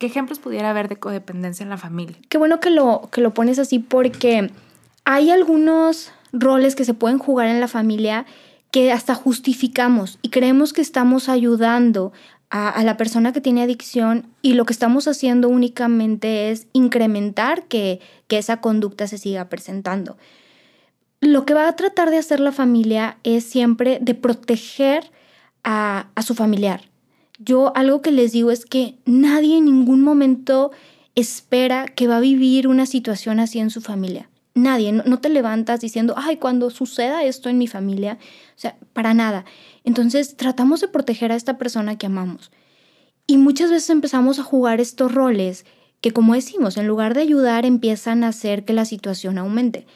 ¿Qué 0.00 0.06
ejemplos 0.06 0.40
pudiera 0.40 0.70
haber 0.70 0.88
de 0.88 0.96
codependencia 0.96 1.62
en 1.62 1.70
la 1.70 1.78
familia? 1.78 2.16
Qué 2.28 2.36
bueno 2.36 2.58
que 2.58 2.70
lo, 2.70 3.10
que 3.12 3.20
lo 3.20 3.32
pones 3.32 3.60
así 3.60 3.78
porque 3.78 4.50
hay 5.04 5.30
algunos 5.30 6.10
roles 6.32 6.74
que 6.74 6.84
se 6.84 6.94
pueden 6.94 7.18
jugar 7.18 7.46
en 7.46 7.60
la 7.60 7.68
familia 7.68 8.26
que 8.70 8.92
hasta 8.92 9.14
justificamos 9.14 10.18
y 10.22 10.28
creemos 10.28 10.72
que 10.72 10.82
estamos 10.82 11.28
ayudando 11.28 12.12
a, 12.50 12.82
la 12.82 12.96
persona 12.96 13.32
que 13.32 13.40
tiene 13.40 13.62
adicción 13.62 14.26
y 14.40 14.54
lo 14.54 14.64
que 14.64 14.72
estamos 14.72 15.06
haciendo 15.06 15.48
únicamente 15.48 16.50
es 16.50 16.66
incrementar 16.72 17.64
que, 17.64 18.00
esa 18.28 18.60
conducta 18.60 19.06
se 19.06 19.18
siga 19.18 19.48
presentando. 19.48 20.16
Lo 21.20 21.44
que 21.44 21.54
va 21.54 21.66
a 21.66 21.76
tratar 21.76 22.10
de 22.10 22.18
hacer 22.18 22.40
la 22.40 22.52
familia 22.52 23.18
es 23.24 23.44
siempre 23.44 23.98
de 24.00 24.14
proteger 24.14 25.10
a, 25.64 26.08
a 26.14 26.22
su 26.22 26.34
familiar. 26.34 26.82
Yo 27.38 27.72
algo 27.74 28.02
que 28.02 28.12
les 28.12 28.32
digo 28.32 28.50
es 28.50 28.64
que 28.64 28.96
nadie 29.06 29.56
en 29.58 29.64
ningún 29.64 30.02
momento 30.02 30.70
espera 31.14 31.86
que 31.86 32.06
va 32.06 32.18
a 32.18 32.20
vivir 32.20 32.68
una 32.68 32.86
situación 32.86 33.40
así 33.40 33.58
en 33.58 33.70
su 33.70 33.80
familia. 33.80 34.28
Nadie, 34.58 34.92
no, 34.92 35.18
te 35.18 35.28
levantas 35.28 35.80
diciendo, 35.80 36.14
ay, 36.16 36.36
cuando 36.36 36.70
suceda 36.70 37.24
esto 37.24 37.48
en 37.48 37.58
mi 37.58 37.66
familia, 37.66 38.18
o 38.56 38.58
sea, 38.58 38.76
para 38.92 39.14
nada. 39.14 39.44
Entonces 39.84 40.36
tratamos 40.36 40.80
de 40.80 40.88
proteger 40.88 41.32
a 41.32 41.36
esta 41.36 41.58
persona 41.58 41.96
que 41.96 42.06
amamos. 42.06 42.50
Y 43.26 43.38
muchas 43.38 43.70
veces 43.70 43.90
empezamos 43.90 44.38
a 44.38 44.42
jugar 44.42 44.80
estos 44.80 45.12
roles 45.12 45.64
que, 46.00 46.12
como 46.12 46.34
decimos, 46.34 46.76
en 46.76 46.86
lugar 46.86 47.14
de 47.14 47.22
ayudar, 47.22 47.66
empiezan 47.66 48.24
a 48.24 48.28
hacer 48.28 48.64
que 48.64 48.72
la 48.72 48.84
situación 48.84 49.38
aumente. 49.38 49.86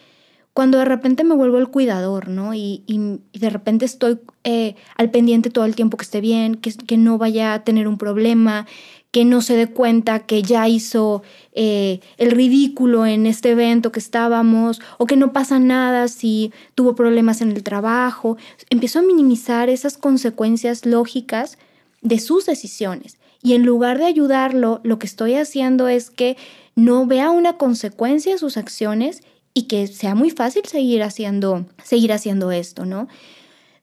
Cuando 0.53 0.79
de 0.79 0.85
repente 0.85 1.25
me 1.25 1.35
vuelvo 1.35 1.57
el 1.59 1.69
cuidador, 1.69 2.29
¿no? 2.29 2.53
Y, 2.53 2.85
de 3.33 3.51
repente 3.51 3.87
estoy 3.87 4.21
eh, 4.45 4.75
al 4.97 5.11
pendiente 5.11 5.49
todo 5.49 5.65
el 5.65 5.75
tiempo 5.75 5.97
que 5.97 6.05
esté 6.05 6.21
bien, 6.21 6.57
que, 6.57 6.75
que 6.75 6.99
no 6.99 7.17
vaya 7.17 7.55
a 7.55 7.65
tener 7.65 7.89
un 7.89 7.97
problema, 7.97 8.67
que 9.13 9.27
no 9.27 9.43
se 9.43 9.55
dé 9.55 9.67
cuenta 9.69 10.21
que 10.21 10.43
ya 10.43 10.67
hizo 10.69 11.23
eh, 11.53 12.01
el 12.17 12.31
ridículo 12.31 13.05
en 13.05 13.27
este 13.27 13.51
evento 13.51 13.93
que 13.93 14.01
estábamos 14.01 14.81
o 14.97 15.07
que 15.07 15.17
no 15.17 15.33
pasa 15.35 15.59
nada 15.59 16.09
si 16.09 16.51
tuvo 16.75 16.95
problemas 16.95 17.43
en 17.43 17.53
el 17.53 17.63
trabajo. 17.63 18.39
Empiezo 18.71 18.99
a 18.99 19.03
minimizar 19.03 19.69
esas 19.69 19.99
consecuencias 19.99 20.87
lógicas 20.87 21.59
de 22.01 22.19
sus 22.19 22.47
decisiones. 22.47 23.19
Y 23.43 23.53
en 23.53 23.67
lugar 23.67 23.99
de 23.99 24.07
ayudarlo, 24.07 24.81
lo 24.83 24.99
que 24.99 25.07
estoy 25.07 25.35
haciendo 25.35 25.89
es 25.89 26.09
que 26.09 26.39
no 26.75 27.07
vea 27.07 27.31
una 27.31 27.59
consecuencia 27.59 28.33
de 28.33 28.39
sus 28.39 28.57
acciones 28.57 29.23
y 29.53 29.65
que 29.65 29.89
sea 29.89 30.15
muy 30.15 30.31
fácil 30.31 30.65
seguir 30.65 31.03
haciendo, 31.03 31.67
seguir 31.85 32.15
haciendo 32.15 32.51
esto, 32.51 32.87
¿no? 32.87 33.09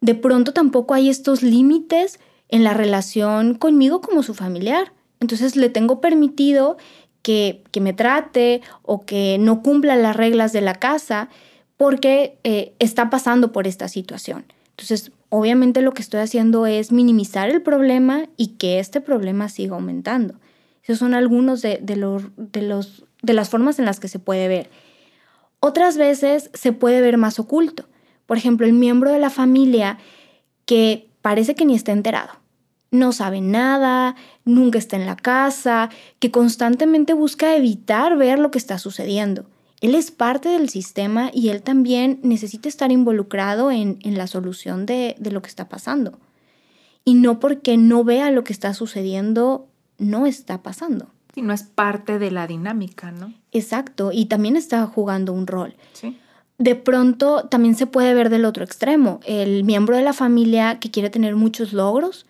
De 0.01 0.15
pronto 0.15 0.53
tampoco 0.53 0.95
hay 0.95 1.09
estos 1.09 1.43
límites 1.43 2.19
en 2.47 2.63
la 2.63 2.73
relación 2.73 3.53
conmigo 3.53 4.01
como 4.01 4.23
su 4.23 4.33
familiar. 4.33 4.91
Entonces 5.19 5.55
le 5.55 5.69
tengo 5.69 6.01
permitido 6.01 6.77
que, 7.21 7.61
me 7.79 7.93
trate 7.93 8.61
o 8.81 9.05
que 9.05 9.37
no 9.39 9.61
cumpla 9.61 9.95
las 9.95 10.15
reglas 10.15 10.53
de 10.53 10.61
la 10.61 10.75
casa 10.75 11.29
porque 11.77 12.37
eh, 12.43 12.73
está 12.79 13.09
pasando 13.09 13.51
por 13.51 13.67
esta 13.67 13.87
situación. 13.87 14.45
Entonces, 14.71 15.11
obviamente 15.29 15.81
lo 15.81 15.93
que 15.93 16.01
estoy 16.01 16.21
haciendo 16.21 16.65
es 16.65 16.91
minimizar 16.91 17.49
el 17.49 17.61
problema 17.61 18.25
y 18.37 18.47
que 18.57 18.79
este 18.79 19.01
problema 19.01 19.49
siga 19.49 19.75
aumentando. 19.75 20.35
Esos 20.83 20.99
son 20.99 21.13
algunos 21.13 21.61
de, 21.61 21.79
de, 21.81 21.95
los, 21.95 22.23
de 22.35 23.33
las 23.33 23.49
formas 23.49 23.79
en 23.79 23.85
las 23.85 23.99
que 23.99 24.07
se 24.07 24.19
puede 24.19 24.47
ver. 24.47 24.69
Otras 25.59 25.97
veces 25.97 26.49
se 26.53 26.71
puede 26.71 27.01
ver 27.01 27.17
más 27.17 27.39
oculto. 27.39 27.85
Por 28.25 28.37
ejemplo, 28.37 28.65
el 28.65 28.73
miembro 28.73 29.11
de 29.11 29.19
la 29.19 29.29
familia 29.29 29.97
que 30.65 31.09
parece 31.21 31.55
que 31.55 31.65
ni 31.65 31.75
está 31.75 31.91
enterado 31.91 32.31
no 32.91 33.11
sabe 33.11 33.41
nada, 33.41 34.15
nunca 34.45 34.77
está 34.79 34.95
en 34.95 35.05
la 35.05 35.15
casa, 35.15 35.89
que 36.19 36.31
constantemente 36.31 37.13
busca 37.13 37.55
evitar 37.55 38.17
ver 38.17 38.39
lo 38.39 38.51
que 38.51 38.57
está 38.57 38.79
sucediendo. 38.79 39.45
Él 39.81 39.95
es 39.95 40.11
parte 40.11 40.49
del 40.49 40.69
sistema 40.69 41.31
y 41.33 41.49
él 41.49 41.61
también 41.61 42.19
necesita 42.23 42.67
estar 42.67 42.91
involucrado 42.91 43.71
en, 43.71 43.99
la 44.03 44.27
solución 44.27 44.85
de, 44.85 45.15
de, 45.19 45.31
lo 45.31 45.41
que 45.41 45.49
está 45.49 45.69
pasando. 45.69 46.19
Y 47.05 47.13
no 47.13 47.39
porque 47.39 47.77
no 47.77 48.03
vea 48.03 48.29
lo 48.31 48.43
que 48.43 48.51
está 48.51 48.73
sucediendo, 48.73 49.67
no 49.97 50.25
está 50.25 50.61
pasando. 50.63 51.11
Y 51.35 51.43
no 51.43 51.53
es 51.53 51.63
parte 51.63 52.19
de 52.19 52.31
la 52.31 52.45
dinámica, 52.45 53.11
¿no? 53.11 53.33
Exacto, 53.51 54.11
y 54.11 54.25
también 54.25 54.57
está 54.57 54.85
jugando 54.85 55.31
un 55.31 55.47
rol. 55.47 55.75
Sí. 55.93 56.17
De 56.57 56.75
pronto 56.75 57.45
también 57.45 57.75
se 57.75 57.87
puede 57.87 58.13
ver 58.13 58.29
del 58.29 58.43
otro 58.43 58.65
extremo, 58.65 59.21
el 59.23 59.63
miembro 59.63 59.95
de 59.95 60.03
la 60.03 60.11
familia 60.11 60.79
que 60.79 60.91
quiere 60.91 61.09
tener 61.09 61.37
muchos 61.37 61.71
logros, 61.71 62.25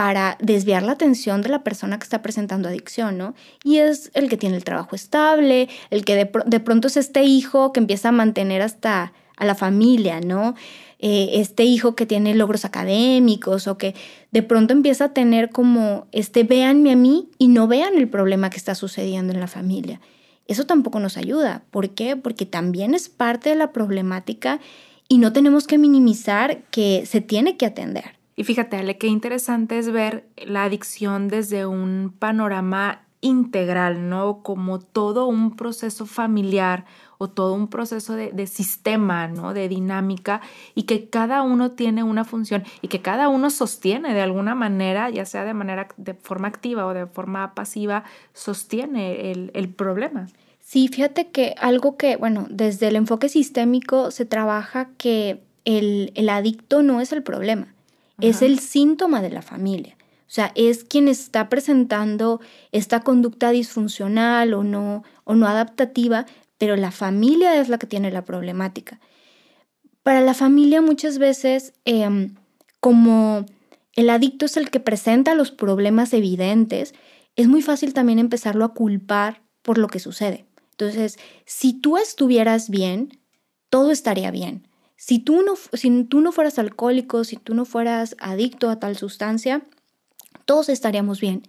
para 0.00 0.38
desviar 0.40 0.82
la 0.82 0.92
atención 0.92 1.42
de 1.42 1.50
la 1.50 1.62
persona 1.62 1.98
que 1.98 2.04
está 2.04 2.22
presentando 2.22 2.70
adicción, 2.70 3.18
¿no? 3.18 3.34
Y 3.62 3.80
es 3.80 4.10
el 4.14 4.30
que 4.30 4.38
tiene 4.38 4.56
el 4.56 4.64
trabajo 4.64 4.96
estable, 4.96 5.68
el 5.90 6.06
que 6.06 6.16
de, 6.16 6.60
pronto 6.60 6.88
es 6.88 6.96
este 6.96 7.24
hijo 7.24 7.74
que 7.74 7.80
empieza 7.80 8.08
a 8.08 8.12
mantener 8.12 8.62
hasta 8.62 9.12
a 9.36 9.44
la 9.44 9.54
familia, 9.54 10.22
¿no? 10.22 10.54
Eh, 11.00 11.32
este 11.34 11.64
hijo 11.64 11.96
que 11.96 12.06
tiene 12.06 12.34
logros 12.34 12.64
académicos 12.64 13.66
o 13.66 13.76
que 13.76 13.94
de 14.30 14.42
pronto 14.42 14.72
empieza 14.72 15.04
a 15.04 15.12
tener 15.12 15.50
como, 15.50 16.06
este, 16.12 16.44
véanme 16.44 16.92
a 16.92 16.96
mí 16.96 17.28
y 17.36 17.48
no 17.48 17.68
vean 17.68 17.98
el 17.98 18.08
problema 18.08 18.48
que 18.48 18.56
está 18.56 18.74
sucediendo 18.74 19.34
en 19.34 19.40
la 19.40 19.48
familia. 19.48 20.00
Eso 20.46 20.64
tampoco 20.64 20.98
nos 20.98 21.18
ayuda. 21.18 21.62
¿Por 21.70 21.90
qué? 21.90 22.16
Porque 22.16 22.46
también 22.46 22.94
es 22.94 23.10
parte 23.10 23.50
de 23.50 23.56
la 23.56 23.70
problemática 23.70 24.60
y 25.08 25.18
no 25.18 25.34
tenemos 25.34 25.66
que 25.66 25.76
minimizar 25.76 26.62
que 26.70 27.04
se 27.04 27.20
tiene 27.20 27.58
que 27.58 27.66
atender. 27.66 28.19
Y 28.40 28.44
fíjate, 28.44 28.78
Ale, 28.78 28.96
qué 28.96 29.06
interesante 29.06 29.78
es 29.78 29.92
ver 29.92 30.24
la 30.38 30.64
adicción 30.64 31.28
desde 31.28 31.66
un 31.66 32.10
panorama 32.18 33.02
integral, 33.20 34.08
¿no? 34.08 34.42
Como 34.42 34.78
todo 34.78 35.26
un 35.26 35.56
proceso 35.56 36.06
familiar 36.06 36.86
o 37.18 37.28
todo 37.28 37.52
un 37.52 37.68
proceso 37.68 38.14
de, 38.14 38.46
sistema, 38.46 39.28
¿no? 39.28 39.52
De 39.52 39.68
dinámica 39.68 40.40
y 40.74 40.84
que 40.84 41.10
cada 41.10 41.42
uno 41.42 41.72
tiene 41.72 42.02
una 42.02 42.24
función 42.24 42.64
y 42.80 42.88
que 42.88 43.02
cada 43.02 43.28
uno 43.28 43.50
sostiene 43.50 44.14
de 44.14 44.22
alguna 44.22 44.54
manera, 44.54 45.10
ya 45.10 45.26
sea 45.26 45.44
de 45.44 45.52
manera 45.52 45.88
de 45.98 46.14
forma 46.14 46.48
activa 46.48 46.86
o 46.86 46.94
de 46.94 47.06
forma 47.06 47.54
pasiva, 47.54 48.04
sostiene 48.32 49.32
el, 49.32 49.50
el 49.52 49.68
problema. 49.68 50.28
Sí, 50.60 50.88
fíjate 50.88 51.28
que 51.28 51.54
algo 51.58 51.98
que, 51.98 52.16
bueno, 52.16 52.46
desde 52.48 52.88
el 52.88 52.96
enfoque 52.96 53.28
sistémico 53.28 54.10
se 54.10 54.24
trabaja 54.24 54.88
que 54.96 55.42
el, 55.66 56.10
el 56.14 56.30
adicto 56.30 56.82
no 56.82 57.02
es 57.02 57.12
el 57.12 57.22
problema 57.22 57.74
es 58.20 58.42
el 58.42 58.58
síntoma 58.58 59.22
de 59.22 59.30
la 59.30 59.42
familia. 59.42 59.96
O 60.30 60.32
sea, 60.32 60.52
es 60.54 60.84
quien 60.84 61.08
está 61.08 61.48
presentando 61.48 62.40
esta 62.70 63.00
conducta 63.00 63.50
disfuncional 63.50 64.54
o 64.54 64.62
no, 64.62 65.02
o 65.24 65.34
no 65.34 65.48
adaptativa, 65.48 66.26
pero 66.56 66.76
la 66.76 66.92
familia 66.92 67.60
es 67.60 67.68
la 67.68 67.78
que 67.78 67.88
tiene 67.88 68.12
la 68.12 68.24
problemática. 68.24 69.00
Para 70.02 70.20
la 70.20 70.34
familia 70.34 70.80
muchas 70.82 71.18
veces, 71.18 71.72
em, 71.84 72.34
como 72.78 73.44
el 73.96 74.08
adicto 74.08 74.46
es 74.46 74.56
el 74.56 74.70
que 74.70 74.78
presenta 74.78 75.34
los 75.34 75.50
problemas 75.50 76.14
evidentes, 76.14 76.94
es 77.36 77.48
muy 77.48 77.62
fácil 77.62 77.92
también 77.92 78.18
empezarlo 78.18 78.64
a 78.64 78.74
culpar 78.74 79.42
por 79.62 79.78
lo 79.78 79.88
que 79.88 79.98
sucede. 79.98 80.46
Entonces, 80.72 81.18
si 81.44 81.72
tú 81.72 81.96
estuvieras 81.96 82.70
bien, 82.70 83.18
todo 83.68 83.90
estaría 83.90 84.30
bien. 84.30 84.66
Si 85.02 85.18
tú, 85.18 85.40
no, 85.40 85.54
si 85.72 86.04
tú 86.04 86.20
no 86.20 86.30
fueras 86.30 86.58
alcohólico, 86.58 87.24
si 87.24 87.36
tú 87.36 87.54
no 87.54 87.64
fueras 87.64 88.16
adicto 88.18 88.68
a 88.68 88.78
tal 88.78 88.98
sustancia, 88.98 89.62
todos 90.44 90.68
estaríamos 90.68 91.22
bien. 91.22 91.42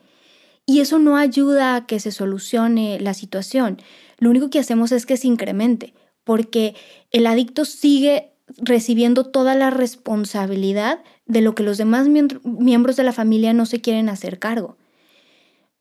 Y 0.66 0.80
eso 0.80 1.00
no 1.00 1.18
ayuda 1.18 1.76
a 1.76 1.86
que 1.86 2.00
se 2.00 2.14
solucione 2.14 2.98
la 3.02 3.14
situación. 3.14 3.82
Lo 4.20 4.30
único 4.30 4.50
que 4.50 4.60
hacemos 4.60 4.94
es 4.94 5.06
que 5.06 5.18
se 5.18 5.28
incremente, 5.28 5.94
porque 6.24 6.76
el 7.12 7.28
adicto 7.28 7.66
sigue 7.66 8.32
recibiendo 8.58 9.26
toda 9.26 9.54
la 9.54 9.70
responsabilidad 9.70 11.04
de 11.26 11.42
lo 11.42 11.54
que 11.54 11.64
los 11.64 11.78
demás 11.78 12.08
miembros 12.08 12.96
de 12.96 13.04
la 13.04 13.12
familia 13.12 13.52
no 13.52 13.66
se 13.66 13.82
quieren 13.82 14.08
hacer 14.08 14.40
cargo. 14.40 14.78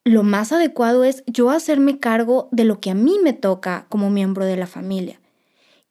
Lo 0.02 0.24
más 0.24 0.50
adecuado 0.50 1.04
es 1.04 1.22
yo 1.28 1.50
hacerme 1.50 2.00
cargo 2.00 2.48
de 2.50 2.64
lo 2.64 2.80
que 2.80 2.90
a 2.90 2.94
mí 2.94 3.18
me 3.22 3.32
toca 3.32 3.86
como 3.88 4.10
miembro 4.10 4.44
de 4.44 4.56
la 4.56 4.66
familia. 4.66 5.19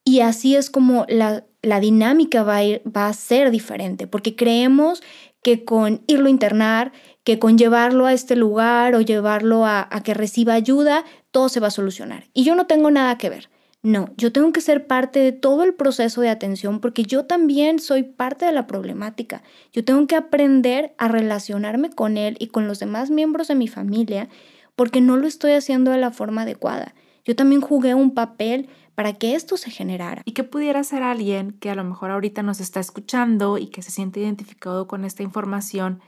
Y 0.03 0.21
así 0.21 0.55
es 0.55 0.69
como 0.69 1.05
la, 1.07 1.45
la 1.61 1.79
dinámica 1.79 2.43
va 2.43 2.57
a, 2.57 2.63
ir, 2.63 2.81
va 2.85 3.07
a 3.07 3.13
ser 3.13 3.51
diferente, 3.51 4.07
porque 4.07 4.35
creemos 4.35 5.03
que 5.43 5.63
con 5.63 6.01
irlo 6.07 6.27
a 6.27 6.31
internar, 6.31 6.91
que 7.23 7.39
con 7.39 7.57
llevarlo 7.57 8.05
a 8.05 8.13
este 8.13 8.35
lugar 8.35 8.95
o 8.95 9.01
llevarlo 9.01 9.65
a, 9.65 9.87
a, 9.89 10.03
que 10.03 10.13
reciba 10.13 10.53
ayuda, 10.53 11.05
todo 11.31 11.49
se 11.49 11.59
va 11.59 11.67
a 11.67 11.71
solucionar. 11.71 12.25
Y 12.33 12.43
yo 12.43 12.55
no 12.55 12.65
tengo 12.67 12.91
nada 12.91 13.17
que 13.17 13.29
ver. 13.29 13.49
No, 13.81 14.09
yo 14.17 14.33
tengo 14.33 14.51
que 14.51 14.59
ser 14.59 14.87
parte 14.87 15.19
de 15.19 15.31
todo 15.31 15.63
el 15.63 15.73
proceso 15.73 16.19
de 16.19 16.27
atención 16.27 16.81
porque 16.81 17.03
yo 17.03 17.25
también 17.25 17.79
soy 17.79 18.03
parte 18.03 18.45
de 18.45 18.51
la 18.51 18.67
problemática. 18.67 19.41
Yo 19.71 19.85
tengo 19.85 20.05
que 20.05 20.17
aprender 20.17 20.93
a 20.97 21.07
relacionarme 21.07 21.89
con 21.89 22.17
él 22.17 22.35
y 22.39 22.47
con 22.47 22.67
los 22.67 22.79
demás 22.79 23.09
miembros 23.09 23.47
de 23.47 23.55
mi 23.55 23.69
familia 23.69 24.27
porque 24.75 24.99
no 24.99 25.15
lo 25.15 25.27
estoy 25.27 25.53
haciendo 25.53 25.91
de 25.91 25.97
la 25.97 26.11
forma 26.11 26.41
adecuada. 26.41 26.93
Yo 27.25 27.35
también 27.35 27.61
jugué 27.61 27.93
un 27.95 28.13
papel 28.13 28.69
para 28.95 29.13
que 29.13 29.35
esto 29.35 29.55
se 29.55 29.71
generara. 29.71 30.23
¿Y 30.25 30.33
qué 30.33 30.43
pudiera 30.43 30.83
ser 30.83 31.03
alguien 31.03 31.51
que 31.51 31.69
a 31.69 31.75
lo 31.75 31.83
mejor 31.83 32.11
ahorita 32.11 32.43
nos 32.43 32.59
está 32.59 32.79
escuchando 32.79 33.57
y 33.57 33.67
que 33.67 33.81
se 33.81 33.91
siente 33.91 34.19
identificado 34.19 34.88
con 34.88 35.05
esta 35.05 35.23
información? 35.23 36.01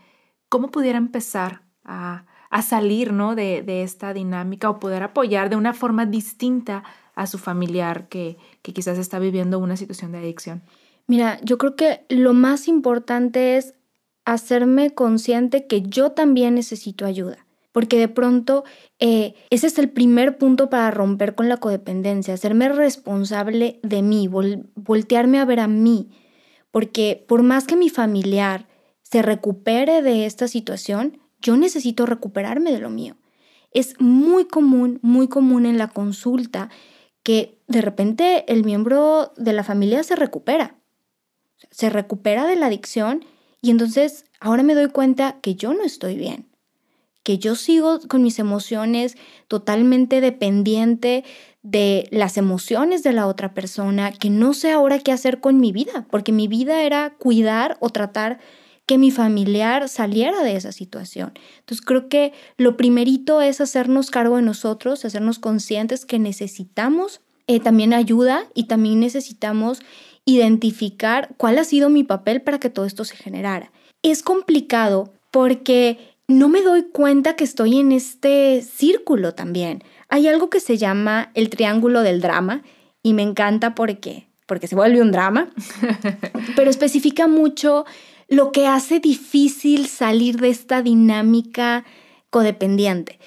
¿Cómo 0.49 0.71
pudiera 0.71 0.97
empezar 0.97 1.61
a, 1.85 2.25
salir 2.63 3.13
¿no? 3.13 3.33
de, 3.33 3.63
esta 3.83 4.13
dinámica 4.13 4.69
o 4.69 4.79
poder 4.79 5.03
apoyar 5.03 5.49
de 5.49 5.55
una 5.55 5.73
forma 5.73 6.05
distinta 6.05 6.83
a 7.15 7.27
su 7.27 7.37
familiar 7.37 8.09
que, 8.09 8.37
que 8.61 8.73
quizás 8.73 8.97
está 8.97 9.19
viviendo 9.19 9.57
una 9.57 9.77
situación 9.77 10.11
de 10.11 10.17
adicción? 10.17 10.61
Mira, 11.07 11.39
yo 11.43 11.57
creo 11.57 11.77
que 11.77 12.05
lo 12.09 12.33
más 12.33 12.67
importante 12.67 13.55
es 13.55 13.73
hacerme 14.25 14.93
consciente 14.93 15.65
que 15.65 15.81
yo 15.81 16.11
también 16.11 16.55
necesito 16.55 17.05
ayuda 17.05 17.45
porque 17.71 17.97
de 17.97 18.07
pronto 18.07 18.63
eh, 18.99 19.33
ese 19.49 19.67
es 19.67 19.77
el 19.79 19.89
primer 19.89 20.37
punto 20.37 20.69
para 20.69 20.91
romper 20.91 21.35
con 21.35 21.49
la 21.49 21.57
codependencia, 21.57 22.33
hacerme 22.33 22.69
responsable 22.69 23.79
de 23.83 24.01
mí, 24.01 24.27
voltearme 24.27 25.39
a 25.39 25.45
ver 25.45 25.59
a 25.59 25.67
mí, 25.67 26.09
porque 26.71 27.23
por 27.27 27.43
más 27.43 27.65
que 27.65 27.75
mi 27.75 27.89
familiar 27.89 28.67
se 29.01 29.21
recupere 29.21 30.01
de 30.01 30.25
esta 30.25 30.47
situación, 30.47 31.19
yo 31.41 31.57
necesito 31.57 32.05
recuperarme 32.05 32.71
de 32.71 32.79
lo 32.79 32.89
mío. 32.89 33.17
Es 33.71 33.99
muy 33.99 34.45
común, 34.45 34.99
muy 35.01 35.27
común 35.27 35.65
en 35.65 35.77
la 35.77 35.87
consulta 35.87 36.69
que 37.23 37.57
de 37.67 37.81
repente 37.81 38.51
el 38.51 38.63
miembro 38.63 39.33
de 39.37 39.53
la 39.53 39.63
familia 39.63 40.03
se 40.03 40.15
recupera, 40.15 40.75
se 41.69 41.89
recupera 41.89 42.47
de 42.47 42.55
la 42.55 42.67
adicción 42.67 43.25
y 43.61 43.71
entonces 43.71 44.25
ahora 44.39 44.63
me 44.63 44.75
doy 44.75 44.89
cuenta 44.89 45.39
que 45.41 45.55
yo 45.55 45.73
no 45.73 45.83
estoy 45.83 46.15
bien, 46.15 46.50
que 47.23 47.37
yo 47.37 47.55
sigo 47.55 47.99
con 48.07 48.23
mis 48.23 48.39
emociones 48.39 49.17
totalmente 49.47 50.21
dependiente 50.21 51.23
de 51.63 52.07
las 52.11 52.37
emociones 52.37 53.03
de 53.03 53.13
la 53.13 53.27
otra 53.27 53.53
persona, 53.53 54.11
que 54.11 54.29
no 54.29 54.53
sé 54.53 54.71
ahora 54.71 54.99
qué 54.99 55.11
hacer 55.11 55.39
con 55.39 55.59
mi 55.59 55.71
vida, 55.71 56.07
porque 56.09 56.31
mi 56.31 56.47
vida 56.47 56.83
era 56.83 57.13
cuidar 57.17 57.77
o 57.79 57.89
tratar 57.89 58.39
que 58.87 58.97
mi 58.97 59.11
familiar 59.11 59.87
saliera 59.87 60.41
de 60.43 60.55
esa 60.55 60.71
situación. 60.71 61.33
Entonces 61.59 61.85
creo 61.85 62.09
que 62.09 62.33
lo 62.57 62.77
primerito 62.77 63.41
es 63.41 63.61
hacernos 63.61 64.09
cargo 64.09 64.37
de 64.37 64.41
nosotros, 64.41 65.05
hacernos 65.05 65.39
conscientes 65.39 66.05
que 66.05 66.19
necesitamos 66.19 67.21
eh, 67.47 67.59
también 67.59 67.93
ayuda 67.93 68.47
y 68.53 68.65
también 68.65 68.99
necesitamos 68.99 69.81
identificar 70.25 71.33
cuál 71.37 71.57
ha 71.57 71.63
sido 71.63 71.89
mi 71.89 72.03
papel 72.03 72.41
para 72.41 72.59
que 72.59 72.69
todo 72.69 72.85
esto 72.85 73.05
se 73.05 73.15
generara. 73.15 73.71
Es 74.03 74.23
complicado 74.23 75.13
porque 75.31 76.10
no 76.31 76.49
me 76.49 76.61
doy 76.61 76.83
cuenta 76.83 77.35
que 77.35 77.43
estoy 77.43 77.79
en 77.79 77.91
este 77.91 78.61
círculo 78.61 79.33
también. 79.33 79.83
Hay 80.09 80.27
algo 80.27 80.49
que 80.49 80.59
se 80.59 80.77
llama 80.77 81.31
el 81.33 81.49
triángulo 81.49 82.01
del 82.01 82.21
drama 82.21 82.63
y 83.03 83.13
me 83.13 83.21
encanta 83.21 83.75
porque 83.75 84.27
porque 84.51 84.67
se 84.67 84.75
vuelve 84.75 85.01
un 85.01 85.13
drama, 85.13 85.49
pero 86.57 86.69
especifica 86.69 87.25
mucho 87.25 87.85
lo 88.27 88.51
que 88.51 88.67
hace 88.67 88.99
difícil 88.99 89.87
salir 89.87 90.41
de 90.41 90.49
esta 90.49 90.81
dinámica 90.81 91.85
codependiente. 92.29 93.17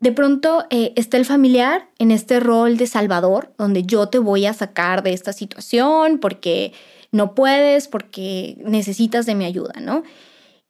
De 0.00 0.12
pronto 0.12 0.64
eh, 0.70 0.94
está 0.96 1.18
el 1.18 1.26
familiar 1.26 1.90
en 1.98 2.10
este 2.10 2.40
rol 2.40 2.78
de 2.78 2.86
salvador, 2.86 3.52
donde 3.58 3.82
yo 3.82 4.08
te 4.08 4.18
voy 4.18 4.46
a 4.46 4.54
sacar 4.54 5.02
de 5.02 5.12
esta 5.12 5.34
situación 5.34 6.18
porque 6.18 6.72
no 7.10 7.34
puedes, 7.34 7.86
porque 7.86 8.56
necesitas 8.64 9.26
de 9.26 9.34
mi 9.34 9.44
ayuda, 9.44 9.74
¿no? 9.78 10.04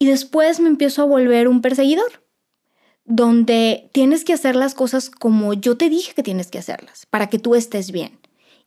Y 0.03 0.07
después 0.07 0.59
me 0.59 0.67
empiezo 0.67 1.01
a 1.01 1.05
volver 1.05 1.47
un 1.47 1.61
perseguidor, 1.61 2.25
donde 3.05 3.89
tienes 3.93 4.25
que 4.25 4.33
hacer 4.33 4.57
las 4.57 4.75
cosas 4.75 5.11
como 5.11 5.55
yo 5.55 5.77
te 5.77 5.89
dije 5.89 6.13
que 6.13 6.25
tienes 6.25 6.49
que 6.49 6.59
hacerlas, 6.59 7.07
para 7.07 7.29
que 7.29 7.39
tú 7.39 7.55
estés 7.55 7.93
bien. 7.93 8.19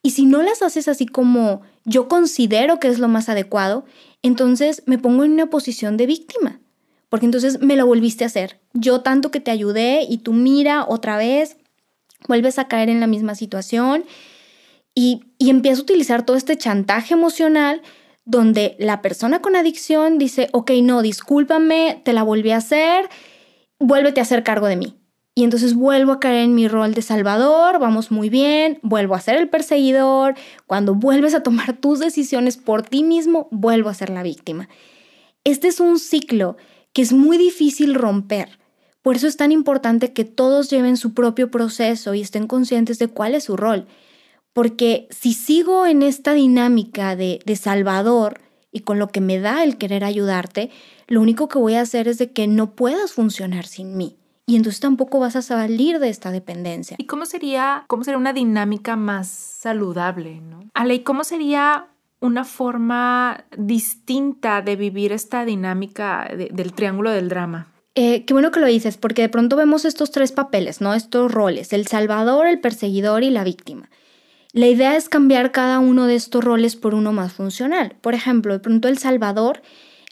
Y 0.02 0.12
si 0.12 0.26
no 0.26 0.42
las 0.42 0.62
haces 0.62 0.88
así 0.88 1.06
como 1.06 1.62
yo 1.84 2.08
considero 2.08 2.80
que 2.80 2.88
es 2.88 3.00
lo 3.00 3.10
más 3.10 3.28
adecuado, 3.28 3.84
entonces 4.22 4.84
me 4.86 4.98
pongo 4.98 5.26
en 5.26 5.34
una 5.34 5.48
posición 5.48 5.98
de 5.98 6.06
víctima, 6.06 6.62
porque 7.10 7.26
entonces 7.26 7.60
me 7.60 7.76
lo 7.76 7.86
volviste 7.86 8.24
a 8.24 8.28
hacer. 8.28 8.62
Yo 8.72 9.02
tanto 9.02 9.30
que 9.30 9.42
te 9.42 9.52
ayudé 9.52 10.08
y 10.10 10.20
tú 10.20 10.32
mira 10.32 10.86
otra 10.88 11.18
vez, 11.18 11.58
vuelves 12.30 12.60
a 12.60 12.70
caer 12.70 12.88
en 12.88 13.02
la 13.02 13.08
misma 13.08 13.36
situación 13.36 14.06
y, 14.94 15.26
y 15.38 15.50
empiezo 15.50 15.82
a 15.82 15.84
utilizar 15.84 16.26
todo 16.26 16.38
este 16.38 16.58
chantaje 16.58 17.14
emocional 17.14 17.82
donde 18.26 18.76
la 18.80 19.02
persona 19.02 19.42
con 19.42 19.56
adicción 19.56 20.18
dice, 20.18 20.50
ok, 20.52 20.72
no, 20.82 21.02
discúlpame, 21.02 22.02
te 22.04 22.12
la 22.12 22.24
volví 22.24 22.52
a 22.52 22.58
hacer, 22.58 23.08
vuélvete 23.80 24.20
a 24.20 24.24
hacer 24.24 24.44
cargo 24.44 24.68
de 24.68 24.76
mí. 24.76 24.98
Y 25.38 25.44
entonces 25.44 25.76
vuelvo 25.76 26.14
a 26.14 26.20
caer 26.20 26.46
en 26.46 26.56
mi 26.56 26.68
rol 26.68 26.94
de 26.94 27.02
salvador, 27.02 27.78
vamos 27.78 28.10
muy 28.10 28.30
bien, 28.30 28.80
vuelvo 28.82 29.16
a 29.16 29.20
ser 29.20 29.36
el 29.36 29.50
perseguidor, 29.50 30.34
cuando 30.66 30.96
vuelves 30.96 31.36
a 31.36 31.44
tomar 31.44 31.74
tus 31.78 32.00
decisiones 32.00 32.58
por 32.58 32.84
ti 32.84 33.04
mismo, 33.04 33.50
vuelvo 33.52 33.90
a 33.90 33.94
ser 33.94 34.10
la 34.10 34.24
víctima. 34.24 34.70
Este 35.44 35.68
es 35.68 35.80
un 35.80 36.00
ciclo 36.00 36.56
que 36.94 37.02
es 37.02 37.12
muy 37.12 37.38
difícil 37.38 37.94
romper. 37.94 38.58
Por 39.02 39.18
eso 39.18 39.28
es 39.28 39.38
tan 39.38 39.52
importante 39.52 40.14
que 40.14 40.24
todos 40.24 40.70
lleven 40.70 40.98
su 40.98 41.14
propio 41.14 41.52
proceso 41.52 42.14
y 42.14 42.22
estén 42.22 42.48
conscientes 42.48 42.98
de 42.98 43.10
cuál 43.10 43.36
es 43.36 43.44
su 43.44 43.58
rol. 43.58 43.86
Porque 44.56 45.08
si 45.12 45.34
sigo 45.34 45.86
en 45.86 46.02
esta 46.02 46.34
dinámica 46.34 47.16
de, 47.16 47.40
de 47.46 47.56
salvador 47.56 48.40
y 48.72 48.80
con 48.80 48.98
lo 48.98 49.10
que 49.10 49.22
me 49.22 49.40
da 49.40 49.64
el 49.64 49.78
querer 49.78 50.04
ayudarte, 50.04 50.72
lo 51.08 51.22
único 51.22 51.48
que 51.48 51.60
voy 51.60 51.76
a 51.76 51.82
hacer 51.82 52.08
es 52.08 52.18
de 52.18 52.32
que 52.32 52.48
no 52.48 52.72
puedas 52.72 53.14
funcionar 53.14 53.68
sin 53.68 53.96
mí 53.96 54.18
y 54.48 54.56
entonces 54.56 54.80
tampoco 54.80 55.20
vas 55.20 55.36
a 55.36 55.42
salir 55.42 56.00
de 56.00 56.10
esta 56.10 56.32
dependencia. 56.32 56.96
¿Y 57.00 57.06
cómo 57.06 57.26
sería, 57.26 57.84
cómo 57.88 58.04
sería 58.04 58.18
una 58.18 58.34
dinámica 58.34 58.96
más 58.96 59.28
saludable, 59.28 60.40
no? 60.40 60.70
Ale, 60.74 61.04
¿cómo 61.04 61.24
sería 61.24 61.88
una 62.20 62.44
forma 62.44 63.46
distinta 63.58 64.62
de 64.62 64.76
vivir 64.76 65.12
esta 65.12 65.46
dinámica 65.46 66.30
del 66.34 66.74
triángulo 66.74 67.12
del 67.12 67.28
drama? 67.28 67.68
Eh, 67.96 68.26
qué 68.26 68.34
bueno 68.34 68.52
que 68.52 68.60
lo 68.60 68.68
dices, 68.68 68.98
porque 68.98 69.22
de 69.22 69.30
pronto 69.30 69.56
vemos 69.56 69.86
estos 69.86 70.12
tres 70.12 70.32
papeles, 70.32 70.82
¿no? 70.82 70.94
Estos 70.94 71.32
roles, 71.32 71.74
el 71.74 71.88
salvador, 71.88 72.46
el 72.46 72.60
perseguidor 72.60 73.24
y 73.24 73.30
la 73.30 73.44
víctima. 73.44 73.90
La 74.56 74.68
idea 74.68 74.96
es 74.96 75.10
cambiar 75.10 75.52
cada 75.52 75.80
uno 75.80 76.08
de 76.08 76.16
estos 76.16 76.42
roles 76.42 76.78
por 76.78 76.96
uno 76.96 77.12
más 77.12 77.34
funcional. 77.34 77.98
Por 78.00 78.14
ejemplo, 78.14 78.54
de 78.54 78.62
pronto 78.62 78.88
el 78.88 78.98
salvador 78.98 79.62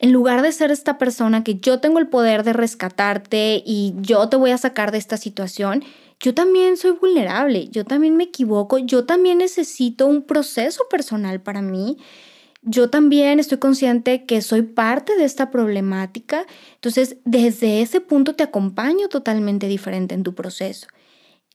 en 0.02 0.12
lugar 0.12 0.42
de 0.42 0.52
ser 0.52 0.70
esta 0.70 0.98
persona 0.98 1.46
que 1.46 1.56
yo 1.56 1.80
tengo 1.80 1.98
el 1.98 2.10
poder 2.10 2.44
de 2.44 2.52
rescatarte 2.52 3.64
y 3.66 3.94
yo 4.02 4.28
te 4.28 4.36
voy 4.36 4.52
a 4.52 4.58
sacar 4.58 4.92
de 4.92 4.98
esta 4.98 5.16
situación, 5.16 5.82
yo 6.20 6.34
también 6.34 6.76
soy 6.76 6.92
vulnerable, 6.92 7.70
yo 7.70 7.86
también 7.86 8.18
me 8.18 8.26
equivoco, 8.26 8.80
yo 8.80 9.06
también 9.06 9.38
necesito 9.38 10.08
un 10.08 10.24
proceso 10.24 10.84
personal 10.90 11.40
para 11.40 11.62
mí. 11.62 11.96
Yo 12.64 12.90
también 12.90 13.40
estoy 13.40 13.60
consciente 13.60 14.26
que 14.26 14.42
soy 14.42 14.64
parte 14.64 15.16
de 15.16 15.24
esta 15.24 15.52
problemática, 15.52 16.46
entonces 16.76 17.16
desde 17.24 17.82
ese 17.82 18.02
punto 18.02 18.36
te 18.36 18.44
acompaño 18.44 19.08
totalmente 19.08 19.70
diferente 19.70 20.16
en 20.16 20.24
tu 20.24 20.36
proceso. 20.36 20.88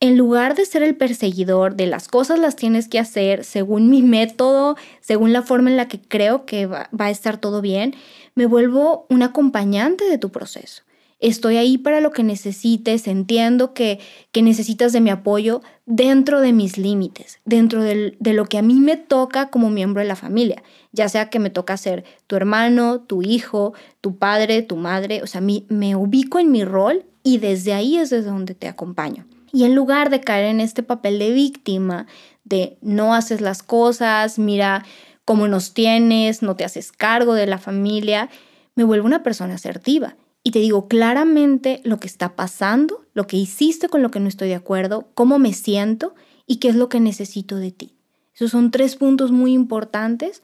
En 0.00 0.16
lugar 0.16 0.54
de 0.54 0.64
ser 0.64 0.84
el 0.84 0.94
perseguidor 0.94 1.74
de 1.74 1.88
las 1.88 2.06
cosas 2.06 2.38
las 2.38 2.54
tienes 2.54 2.86
que 2.86 3.00
hacer 3.00 3.42
según 3.42 3.90
mi 3.90 4.00
método, 4.00 4.76
según 5.00 5.32
la 5.32 5.42
forma 5.42 5.70
en 5.70 5.76
la 5.76 5.88
que 5.88 6.00
creo 6.00 6.46
que 6.46 6.66
va, 6.66 6.88
a 6.96 7.10
estar 7.10 7.38
todo 7.38 7.60
bien, 7.60 7.96
me 8.36 8.46
vuelvo 8.46 9.06
un 9.10 9.24
acompañante 9.24 10.04
de 10.04 10.16
tu 10.16 10.30
proceso. 10.30 10.84
Estoy 11.18 11.56
ahí 11.56 11.78
para 11.78 12.00
lo 12.00 12.12
que 12.12 12.22
necesites, 12.22 13.08
entiendo 13.08 13.74
que, 13.74 13.98
que 14.30 14.40
necesitas 14.40 14.92
de 14.92 15.00
mi 15.00 15.10
apoyo 15.10 15.62
dentro 15.84 16.40
de 16.40 16.52
mis 16.52 16.78
límites, 16.78 17.40
dentro 17.44 17.82
de 17.82 18.14
lo 18.20 18.44
que 18.44 18.58
a 18.58 18.62
mí 18.62 18.74
me 18.74 18.96
toca 18.96 19.50
como 19.50 19.68
miembro 19.68 20.00
de 20.00 20.06
la 20.06 20.14
familia, 20.14 20.62
ya 20.92 21.08
sea 21.08 21.28
que 21.28 21.40
me 21.40 21.50
toca 21.50 21.76
ser 21.76 22.04
tu 22.28 22.36
hermano, 22.36 23.00
tu 23.00 23.22
hijo, 23.22 23.74
tu 24.00 24.16
padre, 24.16 24.62
tu 24.62 24.76
madre, 24.76 25.24
o 25.24 25.26
sea, 25.26 25.40
mí, 25.40 25.66
me 25.68 25.96
ubico 25.96 26.38
en 26.38 26.52
mi 26.52 26.62
rol 26.62 27.04
y 27.24 27.38
desde 27.38 27.72
ahí 27.72 27.96
es 27.96 28.10
desde 28.10 28.30
donde 28.30 28.54
te 28.54 28.68
acompaño. 28.68 29.26
Y 29.52 29.64
en 29.64 29.74
lugar 29.74 30.10
de 30.10 30.20
caer 30.20 30.46
en 30.46 30.60
este 30.60 30.82
papel 30.82 31.18
de 31.18 31.32
víctima, 31.32 32.06
de 32.44 32.78
no 32.80 33.14
haces 33.14 33.40
las 33.40 33.62
cosas, 33.62 34.38
mira, 34.38 34.84
cómo 35.24 35.48
nos 35.48 35.74
tienes, 35.74 36.42
no 36.42 36.56
te 36.56 36.64
haces 36.64 36.92
cargo 36.92 37.34
de 37.34 37.46
la 37.46 37.58
familia, 37.58 38.30
me 38.74 38.84
vuelvo 38.84 39.06
una 39.06 39.22
persona 39.22 39.54
asertiva 39.54 40.16
y 40.42 40.50
te 40.50 40.60
digo 40.60 40.88
claramente 40.88 41.82
lo 41.84 41.98
que 41.98 42.06
está 42.06 42.34
pasando, 42.34 43.04
lo 43.12 43.26
que 43.26 43.36
hiciste 43.36 43.88
con 43.88 44.02
lo 44.02 44.10
que 44.10 44.20
no 44.20 44.28
estoy 44.28 44.48
de 44.48 44.54
acuerdo, 44.54 45.08
cómo 45.14 45.38
me 45.38 45.52
siento 45.52 46.14
y 46.46 46.56
qué 46.56 46.68
es 46.68 46.76
lo 46.76 46.88
que 46.88 47.00
necesito 47.00 47.56
de 47.56 47.72
ti. 47.72 47.94
Esos 48.34 48.52
son 48.52 48.70
tres 48.70 48.96
puntos 48.96 49.32
muy 49.32 49.52
importantes 49.52 50.42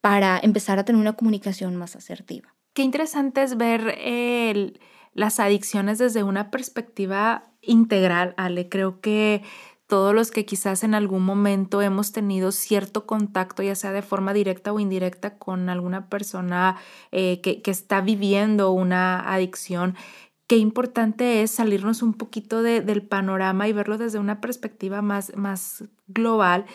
para 0.00 0.38
empezar 0.42 0.78
a 0.78 0.84
tener 0.84 1.00
una 1.00 1.14
comunicación 1.14 1.76
más 1.76 1.96
asertiva. 1.96 2.54
Qué 2.74 2.82
interesante 2.82 3.42
es 3.42 3.56
ver 3.56 3.96
las 5.16 5.40
adicciones 5.40 5.96
desde 5.96 6.22
una 6.22 6.50
perspectiva 6.50 7.44
integral, 7.62 8.34
Ale. 8.36 8.68
Creo 8.68 9.00
que 9.00 9.42
todos 9.86 10.14
los 10.14 10.30
que 10.30 10.44
quizás 10.44 10.84
en 10.84 10.94
algún 10.94 11.24
momento 11.24 11.80
hemos 11.80 12.12
tenido 12.12 12.52
cierto 12.52 13.06
contacto, 13.06 13.62
ya 13.62 13.74
sea 13.74 13.92
de 13.92 14.02
forma 14.02 14.34
directa 14.34 14.74
o 14.74 14.78
indirecta, 14.78 15.38
con 15.38 15.70
alguna 15.70 16.10
persona 16.10 16.76
eh, 17.12 17.40
que, 17.40 17.62
está 17.70 18.02
viviendo 18.02 18.72
una 18.72 19.32
adicción, 19.32 19.96
qué 20.46 20.58
importante 20.58 21.42
es 21.42 21.50
salirnos 21.50 22.02
un 22.02 22.12
poquito 22.12 22.62
del 22.62 23.02
panorama 23.02 23.68
y 23.68 23.72
verlo 23.72 23.96
desde 23.96 24.18
una 24.18 24.42
perspectiva 24.42 25.00
más, 25.00 25.34
más 25.34 25.84
global 26.08 26.66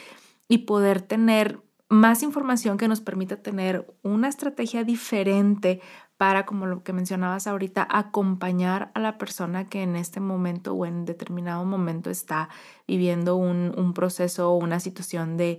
y 0.48 0.60
poder 0.60 1.04
tener 1.04 1.60
más 1.90 2.24
información 2.24 2.78
que 2.78 2.88
nos 2.88 3.02
permita 3.02 3.36
tener 3.36 3.86
una 4.02 4.30
estrategia 4.30 4.84
diferente 4.84 5.82
para, 6.22 6.46
como 6.46 6.68
lo 6.68 6.84
que 6.84 6.94
mencionabas 6.94 7.48
ahorita, 7.48 7.88
acompañar 7.90 8.92
a 8.94 9.00
la 9.00 9.18
persona 9.18 9.68
que 9.70 9.82
en 9.82 9.96
este 9.96 10.20
momento 10.20 10.76
o 10.76 10.86
en 10.86 11.04
determinado 11.04 11.66
momento 11.66 12.12
está 12.12 12.48
viviendo 12.88 13.38
un, 13.38 13.94
proceso 13.96 14.52
o 14.52 14.58
una 14.58 14.80
situación 14.80 15.36
de, 15.36 15.58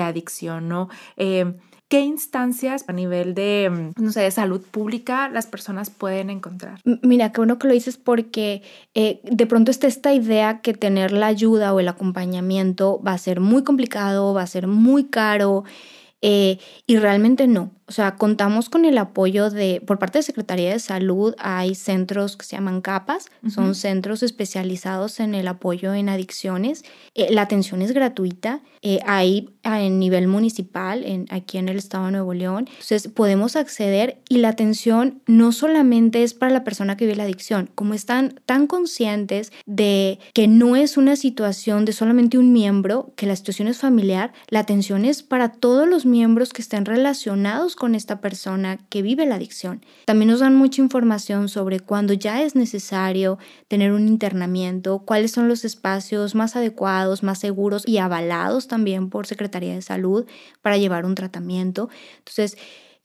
adicción, 0.00 0.66
¿no? 0.66 0.88
Eh, 1.18 1.58
¿Qué 1.88 2.00
instancias 2.00 2.86
a 2.88 2.94
nivel 2.94 3.34
de, 3.34 3.92
no 3.98 4.10
sé, 4.10 4.22
de 4.22 4.30
salud 4.30 4.62
pública 4.62 5.28
las 5.28 5.46
personas 5.46 5.90
pueden 5.90 6.30
encontrar? 6.30 6.80
Mira, 7.02 7.30
qué 7.30 7.40
bueno 7.42 7.58
que 7.58 7.68
lo 7.68 7.74
dices 7.74 7.98
porque 7.98 8.62
eh, 8.94 9.20
de 9.24 9.46
pronto 9.46 9.70
está 9.70 9.88
esta 9.88 10.14
idea 10.14 10.62
que 10.62 10.72
tener 10.72 11.12
la 11.12 11.26
ayuda 11.26 11.74
o 11.74 11.80
el 11.80 11.88
acompañamiento 11.88 12.98
va 13.06 13.12
a 13.12 13.18
ser 13.18 13.40
muy 13.40 13.62
complicado, 13.62 14.32
va 14.32 14.40
a 14.40 14.46
ser 14.46 14.68
muy 14.68 15.04
caro 15.04 15.64
eh, 16.22 16.58
y 16.86 16.96
realmente 16.96 17.46
no. 17.46 17.77
O 17.88 17.92
sea, 17.92 18.16
contamos 18.16 18.68
con 18.68 18.84
el 18.84 18.98
apoyo 18.98 19.48
de, 19.48 19.82
por 19.86 19.98
parte 19.98 20.18
de 20.18 20.22
Secretaría 20.22 20.70
de 20.70 20.78
Salud, 20.78 21.34
hay 21.38 21.74
centros 21.74 22.36
que 22.36 22.44
se 22.44 22.54
llaman 22.56 22.82
CAPAS, 22.82 23.30
son 23.48 23.74
centros 23.74 24.22
especializados 24.22 25.20
en 25.20 25.34
el 25.34 25.48
apoyo 25.48 25.94
en 25.94 26.10
adicciones. 26.10 26.84
Eh, 27.14 27.28
la 27.30 27.42
atención 27.42 27.80
es 27.80 27.92
gratuita, 27.92 28.60
eh, 28.82 29.00
hay 29.06 29.48
en 29.64 29.98
nivel 29.98 30.28
municipal, 30.28 31.02
en, 31.04 31.26
aquí 31.30 31.56
en 31.56 31.68
el 31.68 31.78
estado 31.78 32.06
de 32.06 32.12
Nuevo 32.12 32.34
León. 32.34 32.68
Entonces, 32.68 33.08
podemos 33.08 33.56
acceder 33.56 34.20
y 34.28 34.38
la 34.38 34.50
atención 34.50 35.22
no 35.26 35.52
solamente 35.52 36.22
es 36.22 36.34
para 36.34 36.52
la 36.52 36.64
persona 36.64 36.96
que 36.96 37.06
vive 37.06 37.16
la 37.16 37.24
adicción, 37.24 37.70
como 37.74 37.94
están 37.94 38.40
tan 38.44 38.66
conscientes 38.66 39.50
de 39.64 40.18
que 40.34 40.46
no 40.46 40.76
es 40.76 40.98
una 40.98 41.16
situación 41.16 41.86
de 41.86 41.92
solamente 41.92 42.36
un 42.36 42.52
miembro, 42.52 43.12
que 43.16 43.26
la 43.26 43.36
situación 43.36 43.68
es 43.68 43.78
familiar, 43.78 44.32
la 44.48 44.60
atención 44.60 45.06
es 45.06 45.22
para 45.22 45.52
todos 45.52 45.88
los 45.88 46.04
miembros 46.04 46.52
que 46.52 46.60
estén 46.62 46.84
relacionados 46.84 47.76
con 47.78 47.94
esta 47.94 48.20
persona 48.20 48.78
que 48.90 49.02
vive 49.02 49.24
la 49.24 49.36
adicción. 49.36 49.84
También 50.04 50.30
nos 50.30 50.40
dan 50.40 50.56
mucha 50.56 50.82
información 50.82 51.48
sobre 51.48 51.78
cuándo 51.78 52.12
ya 52.12 52.42
es 52.42 52.56
necesario 52.56 53.38
tener 53.68 53.92
un 53.92 54.08
internamiento, 54.08 54.98
cuáles 54.98 55.30
son 55.30 55.48
los 55.48 55.64
espacios 55.64 56.34
más 56.34 56.56
adecuados, 56.56 57.22
más 57.22 57.38
seguros 57.38 57.84
y 57.86 57.98
avalados 57.98 58.66
también 58.66 59.10
por 59.10 59.26
Secretaría 59.26 59.74
de 59.74 59.82
Salud 59.82 60.26
para 60.60 60.76
llevar 60.76 61.06
un 61.06 61.14
tratamiento. 61.14 61.88
Entonces, 62.18 62.58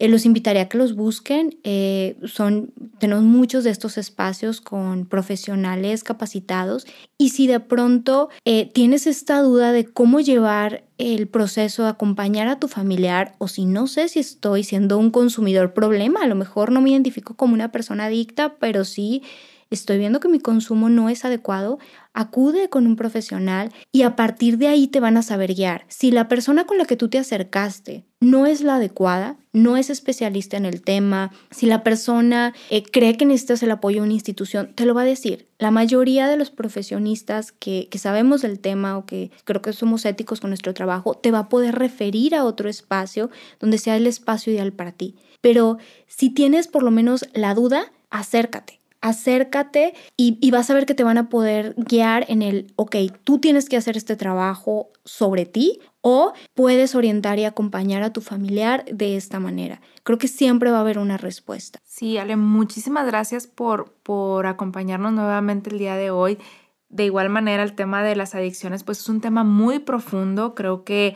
eh, 0.03 0.09
los 0.09 0.25
invitaría 0.25 0.63
a 0.63 0.67
que 0.67 0.77
los 0.77 0.97
busquen. 0.97 1.57
Eh, 1.63 2.17
son, 2.25 2.73
tenemos 2.99 3.23
muchos 3.23 3.63
de 3.63 3.69
estos 3.69 3.97
espacios 3.97 4.59
con 4.59 5.05
profesionales 5.05 6.03
capacitados 6.03 6.85
y 7.17 7.29
si 7.29 7.47
de 7.47 7.61
pronto 7.61 8.27
eh, 8.43 8.69
tienes 8.73 9.07
esta 9.07 9.39
duda 9.41 9.71
de 9.71 9.85
cómo 9.85 10.19
llevar 10.19 10.83
el 10.97 11.29
proceso 11.29 11.83
de 11.83 11.89
acompañar 11.89 12.49
a 12.49 12.59
tu 12.59 12.67
familiar 12.67 13.35
o 13.37 13.47
si 13.47 13.63
no 13.63 13.87
sé 13.87 14.09
si 14.09 14.19
estoy 14.19 14.65
siendo 14.65 14.97
un 14.97 15.09
consumidor 15.09 15.73
problema, 15.73 16.21
a 16.21 16.27
lo 16.27 16.35
mejor 16.35 16.73
no 16.73 16.81
me 16.81 16.89
identifico 16.89 17.35
como 17.35 17.53
una 17.53 17.71
persona 17.71 18.07
adicta, 18.07 18.55
pero 18.59 18.83
sí 18.83 19.23
estoy 19.73 19.97
viendo 19.97 20.19
que 20.19 20.27
mi 20.27 20.39
consumo 20.39 20.89
no 20.89 21.09
es 21.09 21.25
adecuado, 21.25 21.79
acude 22.13 22.69
con 22.69 22.85
un 22.85 22.95
profesional 22.95 23.71
y 23.91 24.03
a 24.03 24.15
partir 24.15 24.57
de 24.57 24.67
ahí 24.67 24.87
te 24.87 24.99
van 24.99 25.17
a 25.17 25.23
saber 25.23 25.53
guiar. 25.53 25.85
Si 25.87 26.11
la 26.11 26.27
persona 26.27 26.65
con 26.65 26.77
la 26.77 26.85
que 26.85 26.95
tú 26.95 27.09
te 27.09 27.17
acercaste 27.17 28.05
no 28.19 28.45
es 28.45 28.61
la 28.61 28.75
adecuada, 28.75 29.37
no 29.51 29.75
es 29.75 29.89
especialista 29.89 30.55
en 30.57 30.65
el 30.65 30.81
tema, 30.81 31.31
si 31.51 31.65
la 31.65 31.83
persona 31.83 32.53
eh, 32.69 32.83
cree 32.83 33.17
que 33.17 33.25
necesitas 33.25 33.63
el 33.63 33.71
apoyo 33.71 33.97
de 33.97 34.05
una 34.05 34.13
institución, 34.13 34.71
te 34.75 34.85
lo 34.85 34.93
va 34.93 35.01
a 35.01 35.05
decir. 35.05 35.47
La 35.57 35.71
mayoría 35.71 36.27
de 36.27 36.37
los 36.37 36.51
profesionistas 36.51 37.51
que, 37.51 37.87
que 37.89 37.97
sabemos 37.97 38.41
del 38.41 38.59
tema 38.59 38.97
o 38.97 39.05
que 39.05 39.31
creo 39.43 39.61
que 39.61 39.73
somos 39.73 40.05
éticos 40.05 40.39
con 40.39 40.51
nuestro 40.51 40.73
trabajo, 40.73 41.15
te 41.15 41.31
va 41.31 41.39
a 41.39 41.49
poder 41.49 41.75
referir 41.75 42.35
a 42.35 42.45
otro 42.45 42.69
espacio 42.69 43.29
donde 43.59 43.77
sea 43.77 43.97
el 43.97 44.07
espacio 44.07 44.53
ideal 44.53 44.71
para 44.71 44.91
ti. 44.91 45.15
Pero 45.41 45.77
si 46.07 46.29
tienes 46.29 46.67
por 46.67 46.83
lo 46.83 46.91
menos 46.91 47.27
la 47.33 47.53
duda, 47.53 47.91
acércate 48.09 48.82
acércate 49.03 49.93
y, 50.15 50.49
vas 50.49 50.69
a 50.69 50.73
ver 50.73 50.85
que 50.85 50.95
te 50.95 51.03
van 51.03 51.17
a 51.17 51.27
poder 51.27 51.75
guiar 51.77 52.25
en 52.29 52.41
el, 52.41 52.73
ok, 52.77 52.95
tú 53.25 53.37
tienes 53.37 53.67
que 53.67 53.75
hacer 53.75 53.97
este 53.97 54.15
trabajo 54.15 54.91
sobre 55.03 55.45
ti 55.45 55.81
o 55.99 56.31
puedes 56.53 56.95
orientar 56.95 57.37
y 57.37 57.43
acompañar 57.43 58.01
a 58.01 58.13
tu 58.13 58.21
familiar 58.21 58.85
de 58.85 59.17
esta 59.17 59.41
manera. 59.41 59.81
Creo 60.03 60.17
que 60.17 60.29
siempre 60.29 60.71
va 60.71 60.77
a 60.77 60.81
haber 60.81 60.99
una 60.99 61.17
respuesta. 61.17 61.79
Sí, 61.83 62.17
Ale, 62.17 62.37
muchísimas 62.37 63.05
gracias 63.05 63.45
por, 63.45 63.91
por 64.03 64.47
acompañarnos 64.47 65.11
nuevamente 65.11 65.69
el 65.69 65.79
día 65.79 65.97
de 65.97 66.09
hoy. 66.09 66.37
De 66.87 67.03
igual 67.03 67.27
manera, 67.27 67.63
el 67.63 67.73
tema 67.73 68.03
de 68.03 68.15
las 68.15 68.35
adicciones, 68.35 68.83
pues 68.83 68.99
es 68.99 69.09
un 69.09 69.19
tema 69.19 69.43
muy 69.43 69.79
profundo. 69.79 70.55
Creo 70.55 70.85
que 70.85 71.15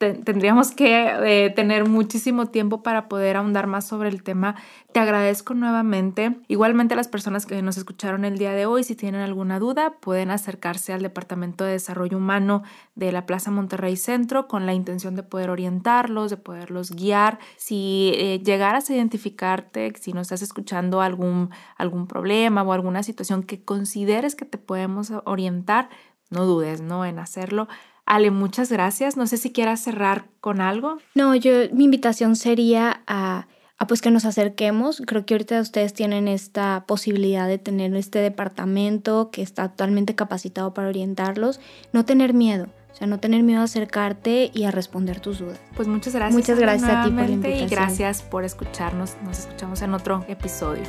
tendríamos 0.00 0.70
que 0.70 1.44
eh, 1.44 1.50
tener 1.50 1.86
muchísimo 1.86 2.46
tiempo 2.46 2.82
para 2.82 3.06
poder 3.06 3.36
ahondar 3.36 3.66
más 3.66 3.86
sobre 3.86 4.08
el 4.08 4.22
tema. 4.22 4.56
Te 4.92 5.00
agradezco 5.00 5.52
nuevamente. 5.52 6.40
Igualmente 6.48 6.94
a 6.94 6.96
las 6.96 7.08
personas 7.08 7.44
que 7.44 7.60
nos 7.60 7.76
escucharon 7.76 8.24
el 8.24 8.38
día 8.38 8.52
de 8.52 8.64
hoy, 8.64 8.82
si 8.82 8.96
tienen 8.96 9.20
alguna 9.20 9.58
duda, 9.58 9.96
pueden 10.00 10.30
acercarse 10.30 10.94
al 10.94 11.02
Departamento 11.02 11.64
de 11.64 11.72
Desarrollo 11.72 12.16
Humano 12.16 12.62
de 12.94 13.12
la 13.12 13.26
Plaza 13.26 13.50
Monterrey 13.50 13.96
Centro 13.96 14.48
con 14.48 14.64
la 14.64 14.72
intención 14.72 15.16
de 15.16 15.22
poder 15.22 15.50
orientarlos, 15.50 16.30
de 16.30 16.38
poderlos 16.38 16.92
guiar. 16.92 17.38
Si 17.58 18.12
eh, 18.14 18.40
llegaras 18.42 18.88
a 18.88 18.94
identificarte, 18.94 19.92
si 20.00 20.14
nos 20.14 20.22
estás 20.22 20.40
escuchando 20.40 21.02
algún, 21.02 21.50
algún 21.76 22.06
problema 22.06 22.62
o 22.62 22.72
alguna 22.72 23.02
situación 23.02 23.42
que 23.42 23.62
consideres 23.62 24.34
que 24.34 24.46
te 24.46 24.56
podemos 24.56 25.12
orientar, 25.26 25.90
no 26.30 26.46
dudes 26.46 26.80
¿no? 26.80 27.04
en 27.04 27.18
hacerlo. 27.18 27.68
Ale, 28.10 28.32
muchas 28.32 28.72
gracias. 28.72 29.16
No 29.16 29.28
sé 29.28 29.36
si 29.36 29.52
quieras 29.52 29.84
cerrar 29.84 30.24
con 30.40 30.60
algo. 30.60 30.98
No, 31.14 31.36
yo 31.36 31.52
mi 31.72 31.84
invitación 31.84 32.34
sería 32.34 33.04
a, 33.06 33.46
a, 33.78 33.86
pues 33.86 34.02
que 34.02 34.10
nos 34.10 34.24
acerquemos. 34.24 35.00
Creo 35.06 35.24
que 35.24 35.34
ahorita 35.34 35.60
ustedes 35.60 35.94
tienen 35.94 36.26
esta 36.26 36.86
posibilidad 36.88 37.46
de 37.46 37.58
tener 37.58 37.94
este 37.94 38.18
departamento 38.18 39.30
que 39.30 39.42
está 39.42 39.68
totalmente 39.68 40.16
capacitado 40.16 40.74
para 40.74 40.88
orientarlos. 40.88 41.60
No 41.92 42.04
tener 42.04 42.34
miedo. 42.34 42.66
O 42.90 42.94
sea, 42.96 43.06
no 43.06 43.20
tener 43.20 43.44
miedo 43.44 43.60
a 43.60 43.64
acercarte 43.64 44.50
y 44.52 44.64
a 44.64 44.72
responder 44.72 45.20
tus 45.20 45.38
dudas. 45.38 45.60
Pues 45.76 45.86
muchas 45.86 46.12
gracias. 46.12 46.34
Muchas 46.34 46.58
gracias 46.58 46.90
a 46.90 47.04
ti 47.04 47.10
por 47.10 47.20
la 47.20 47.30
invitación. 47.30 47.68
Y 47.68 47.70
gracias 47.70 48.22
por 48.22 48.44
escucharnos. 48.44 49.18
Nos 49.22 49.38
escuchamos 49.38 49.82
en 49.82 49.94
otro 49.94 50.24
episodio. 50.26 50.82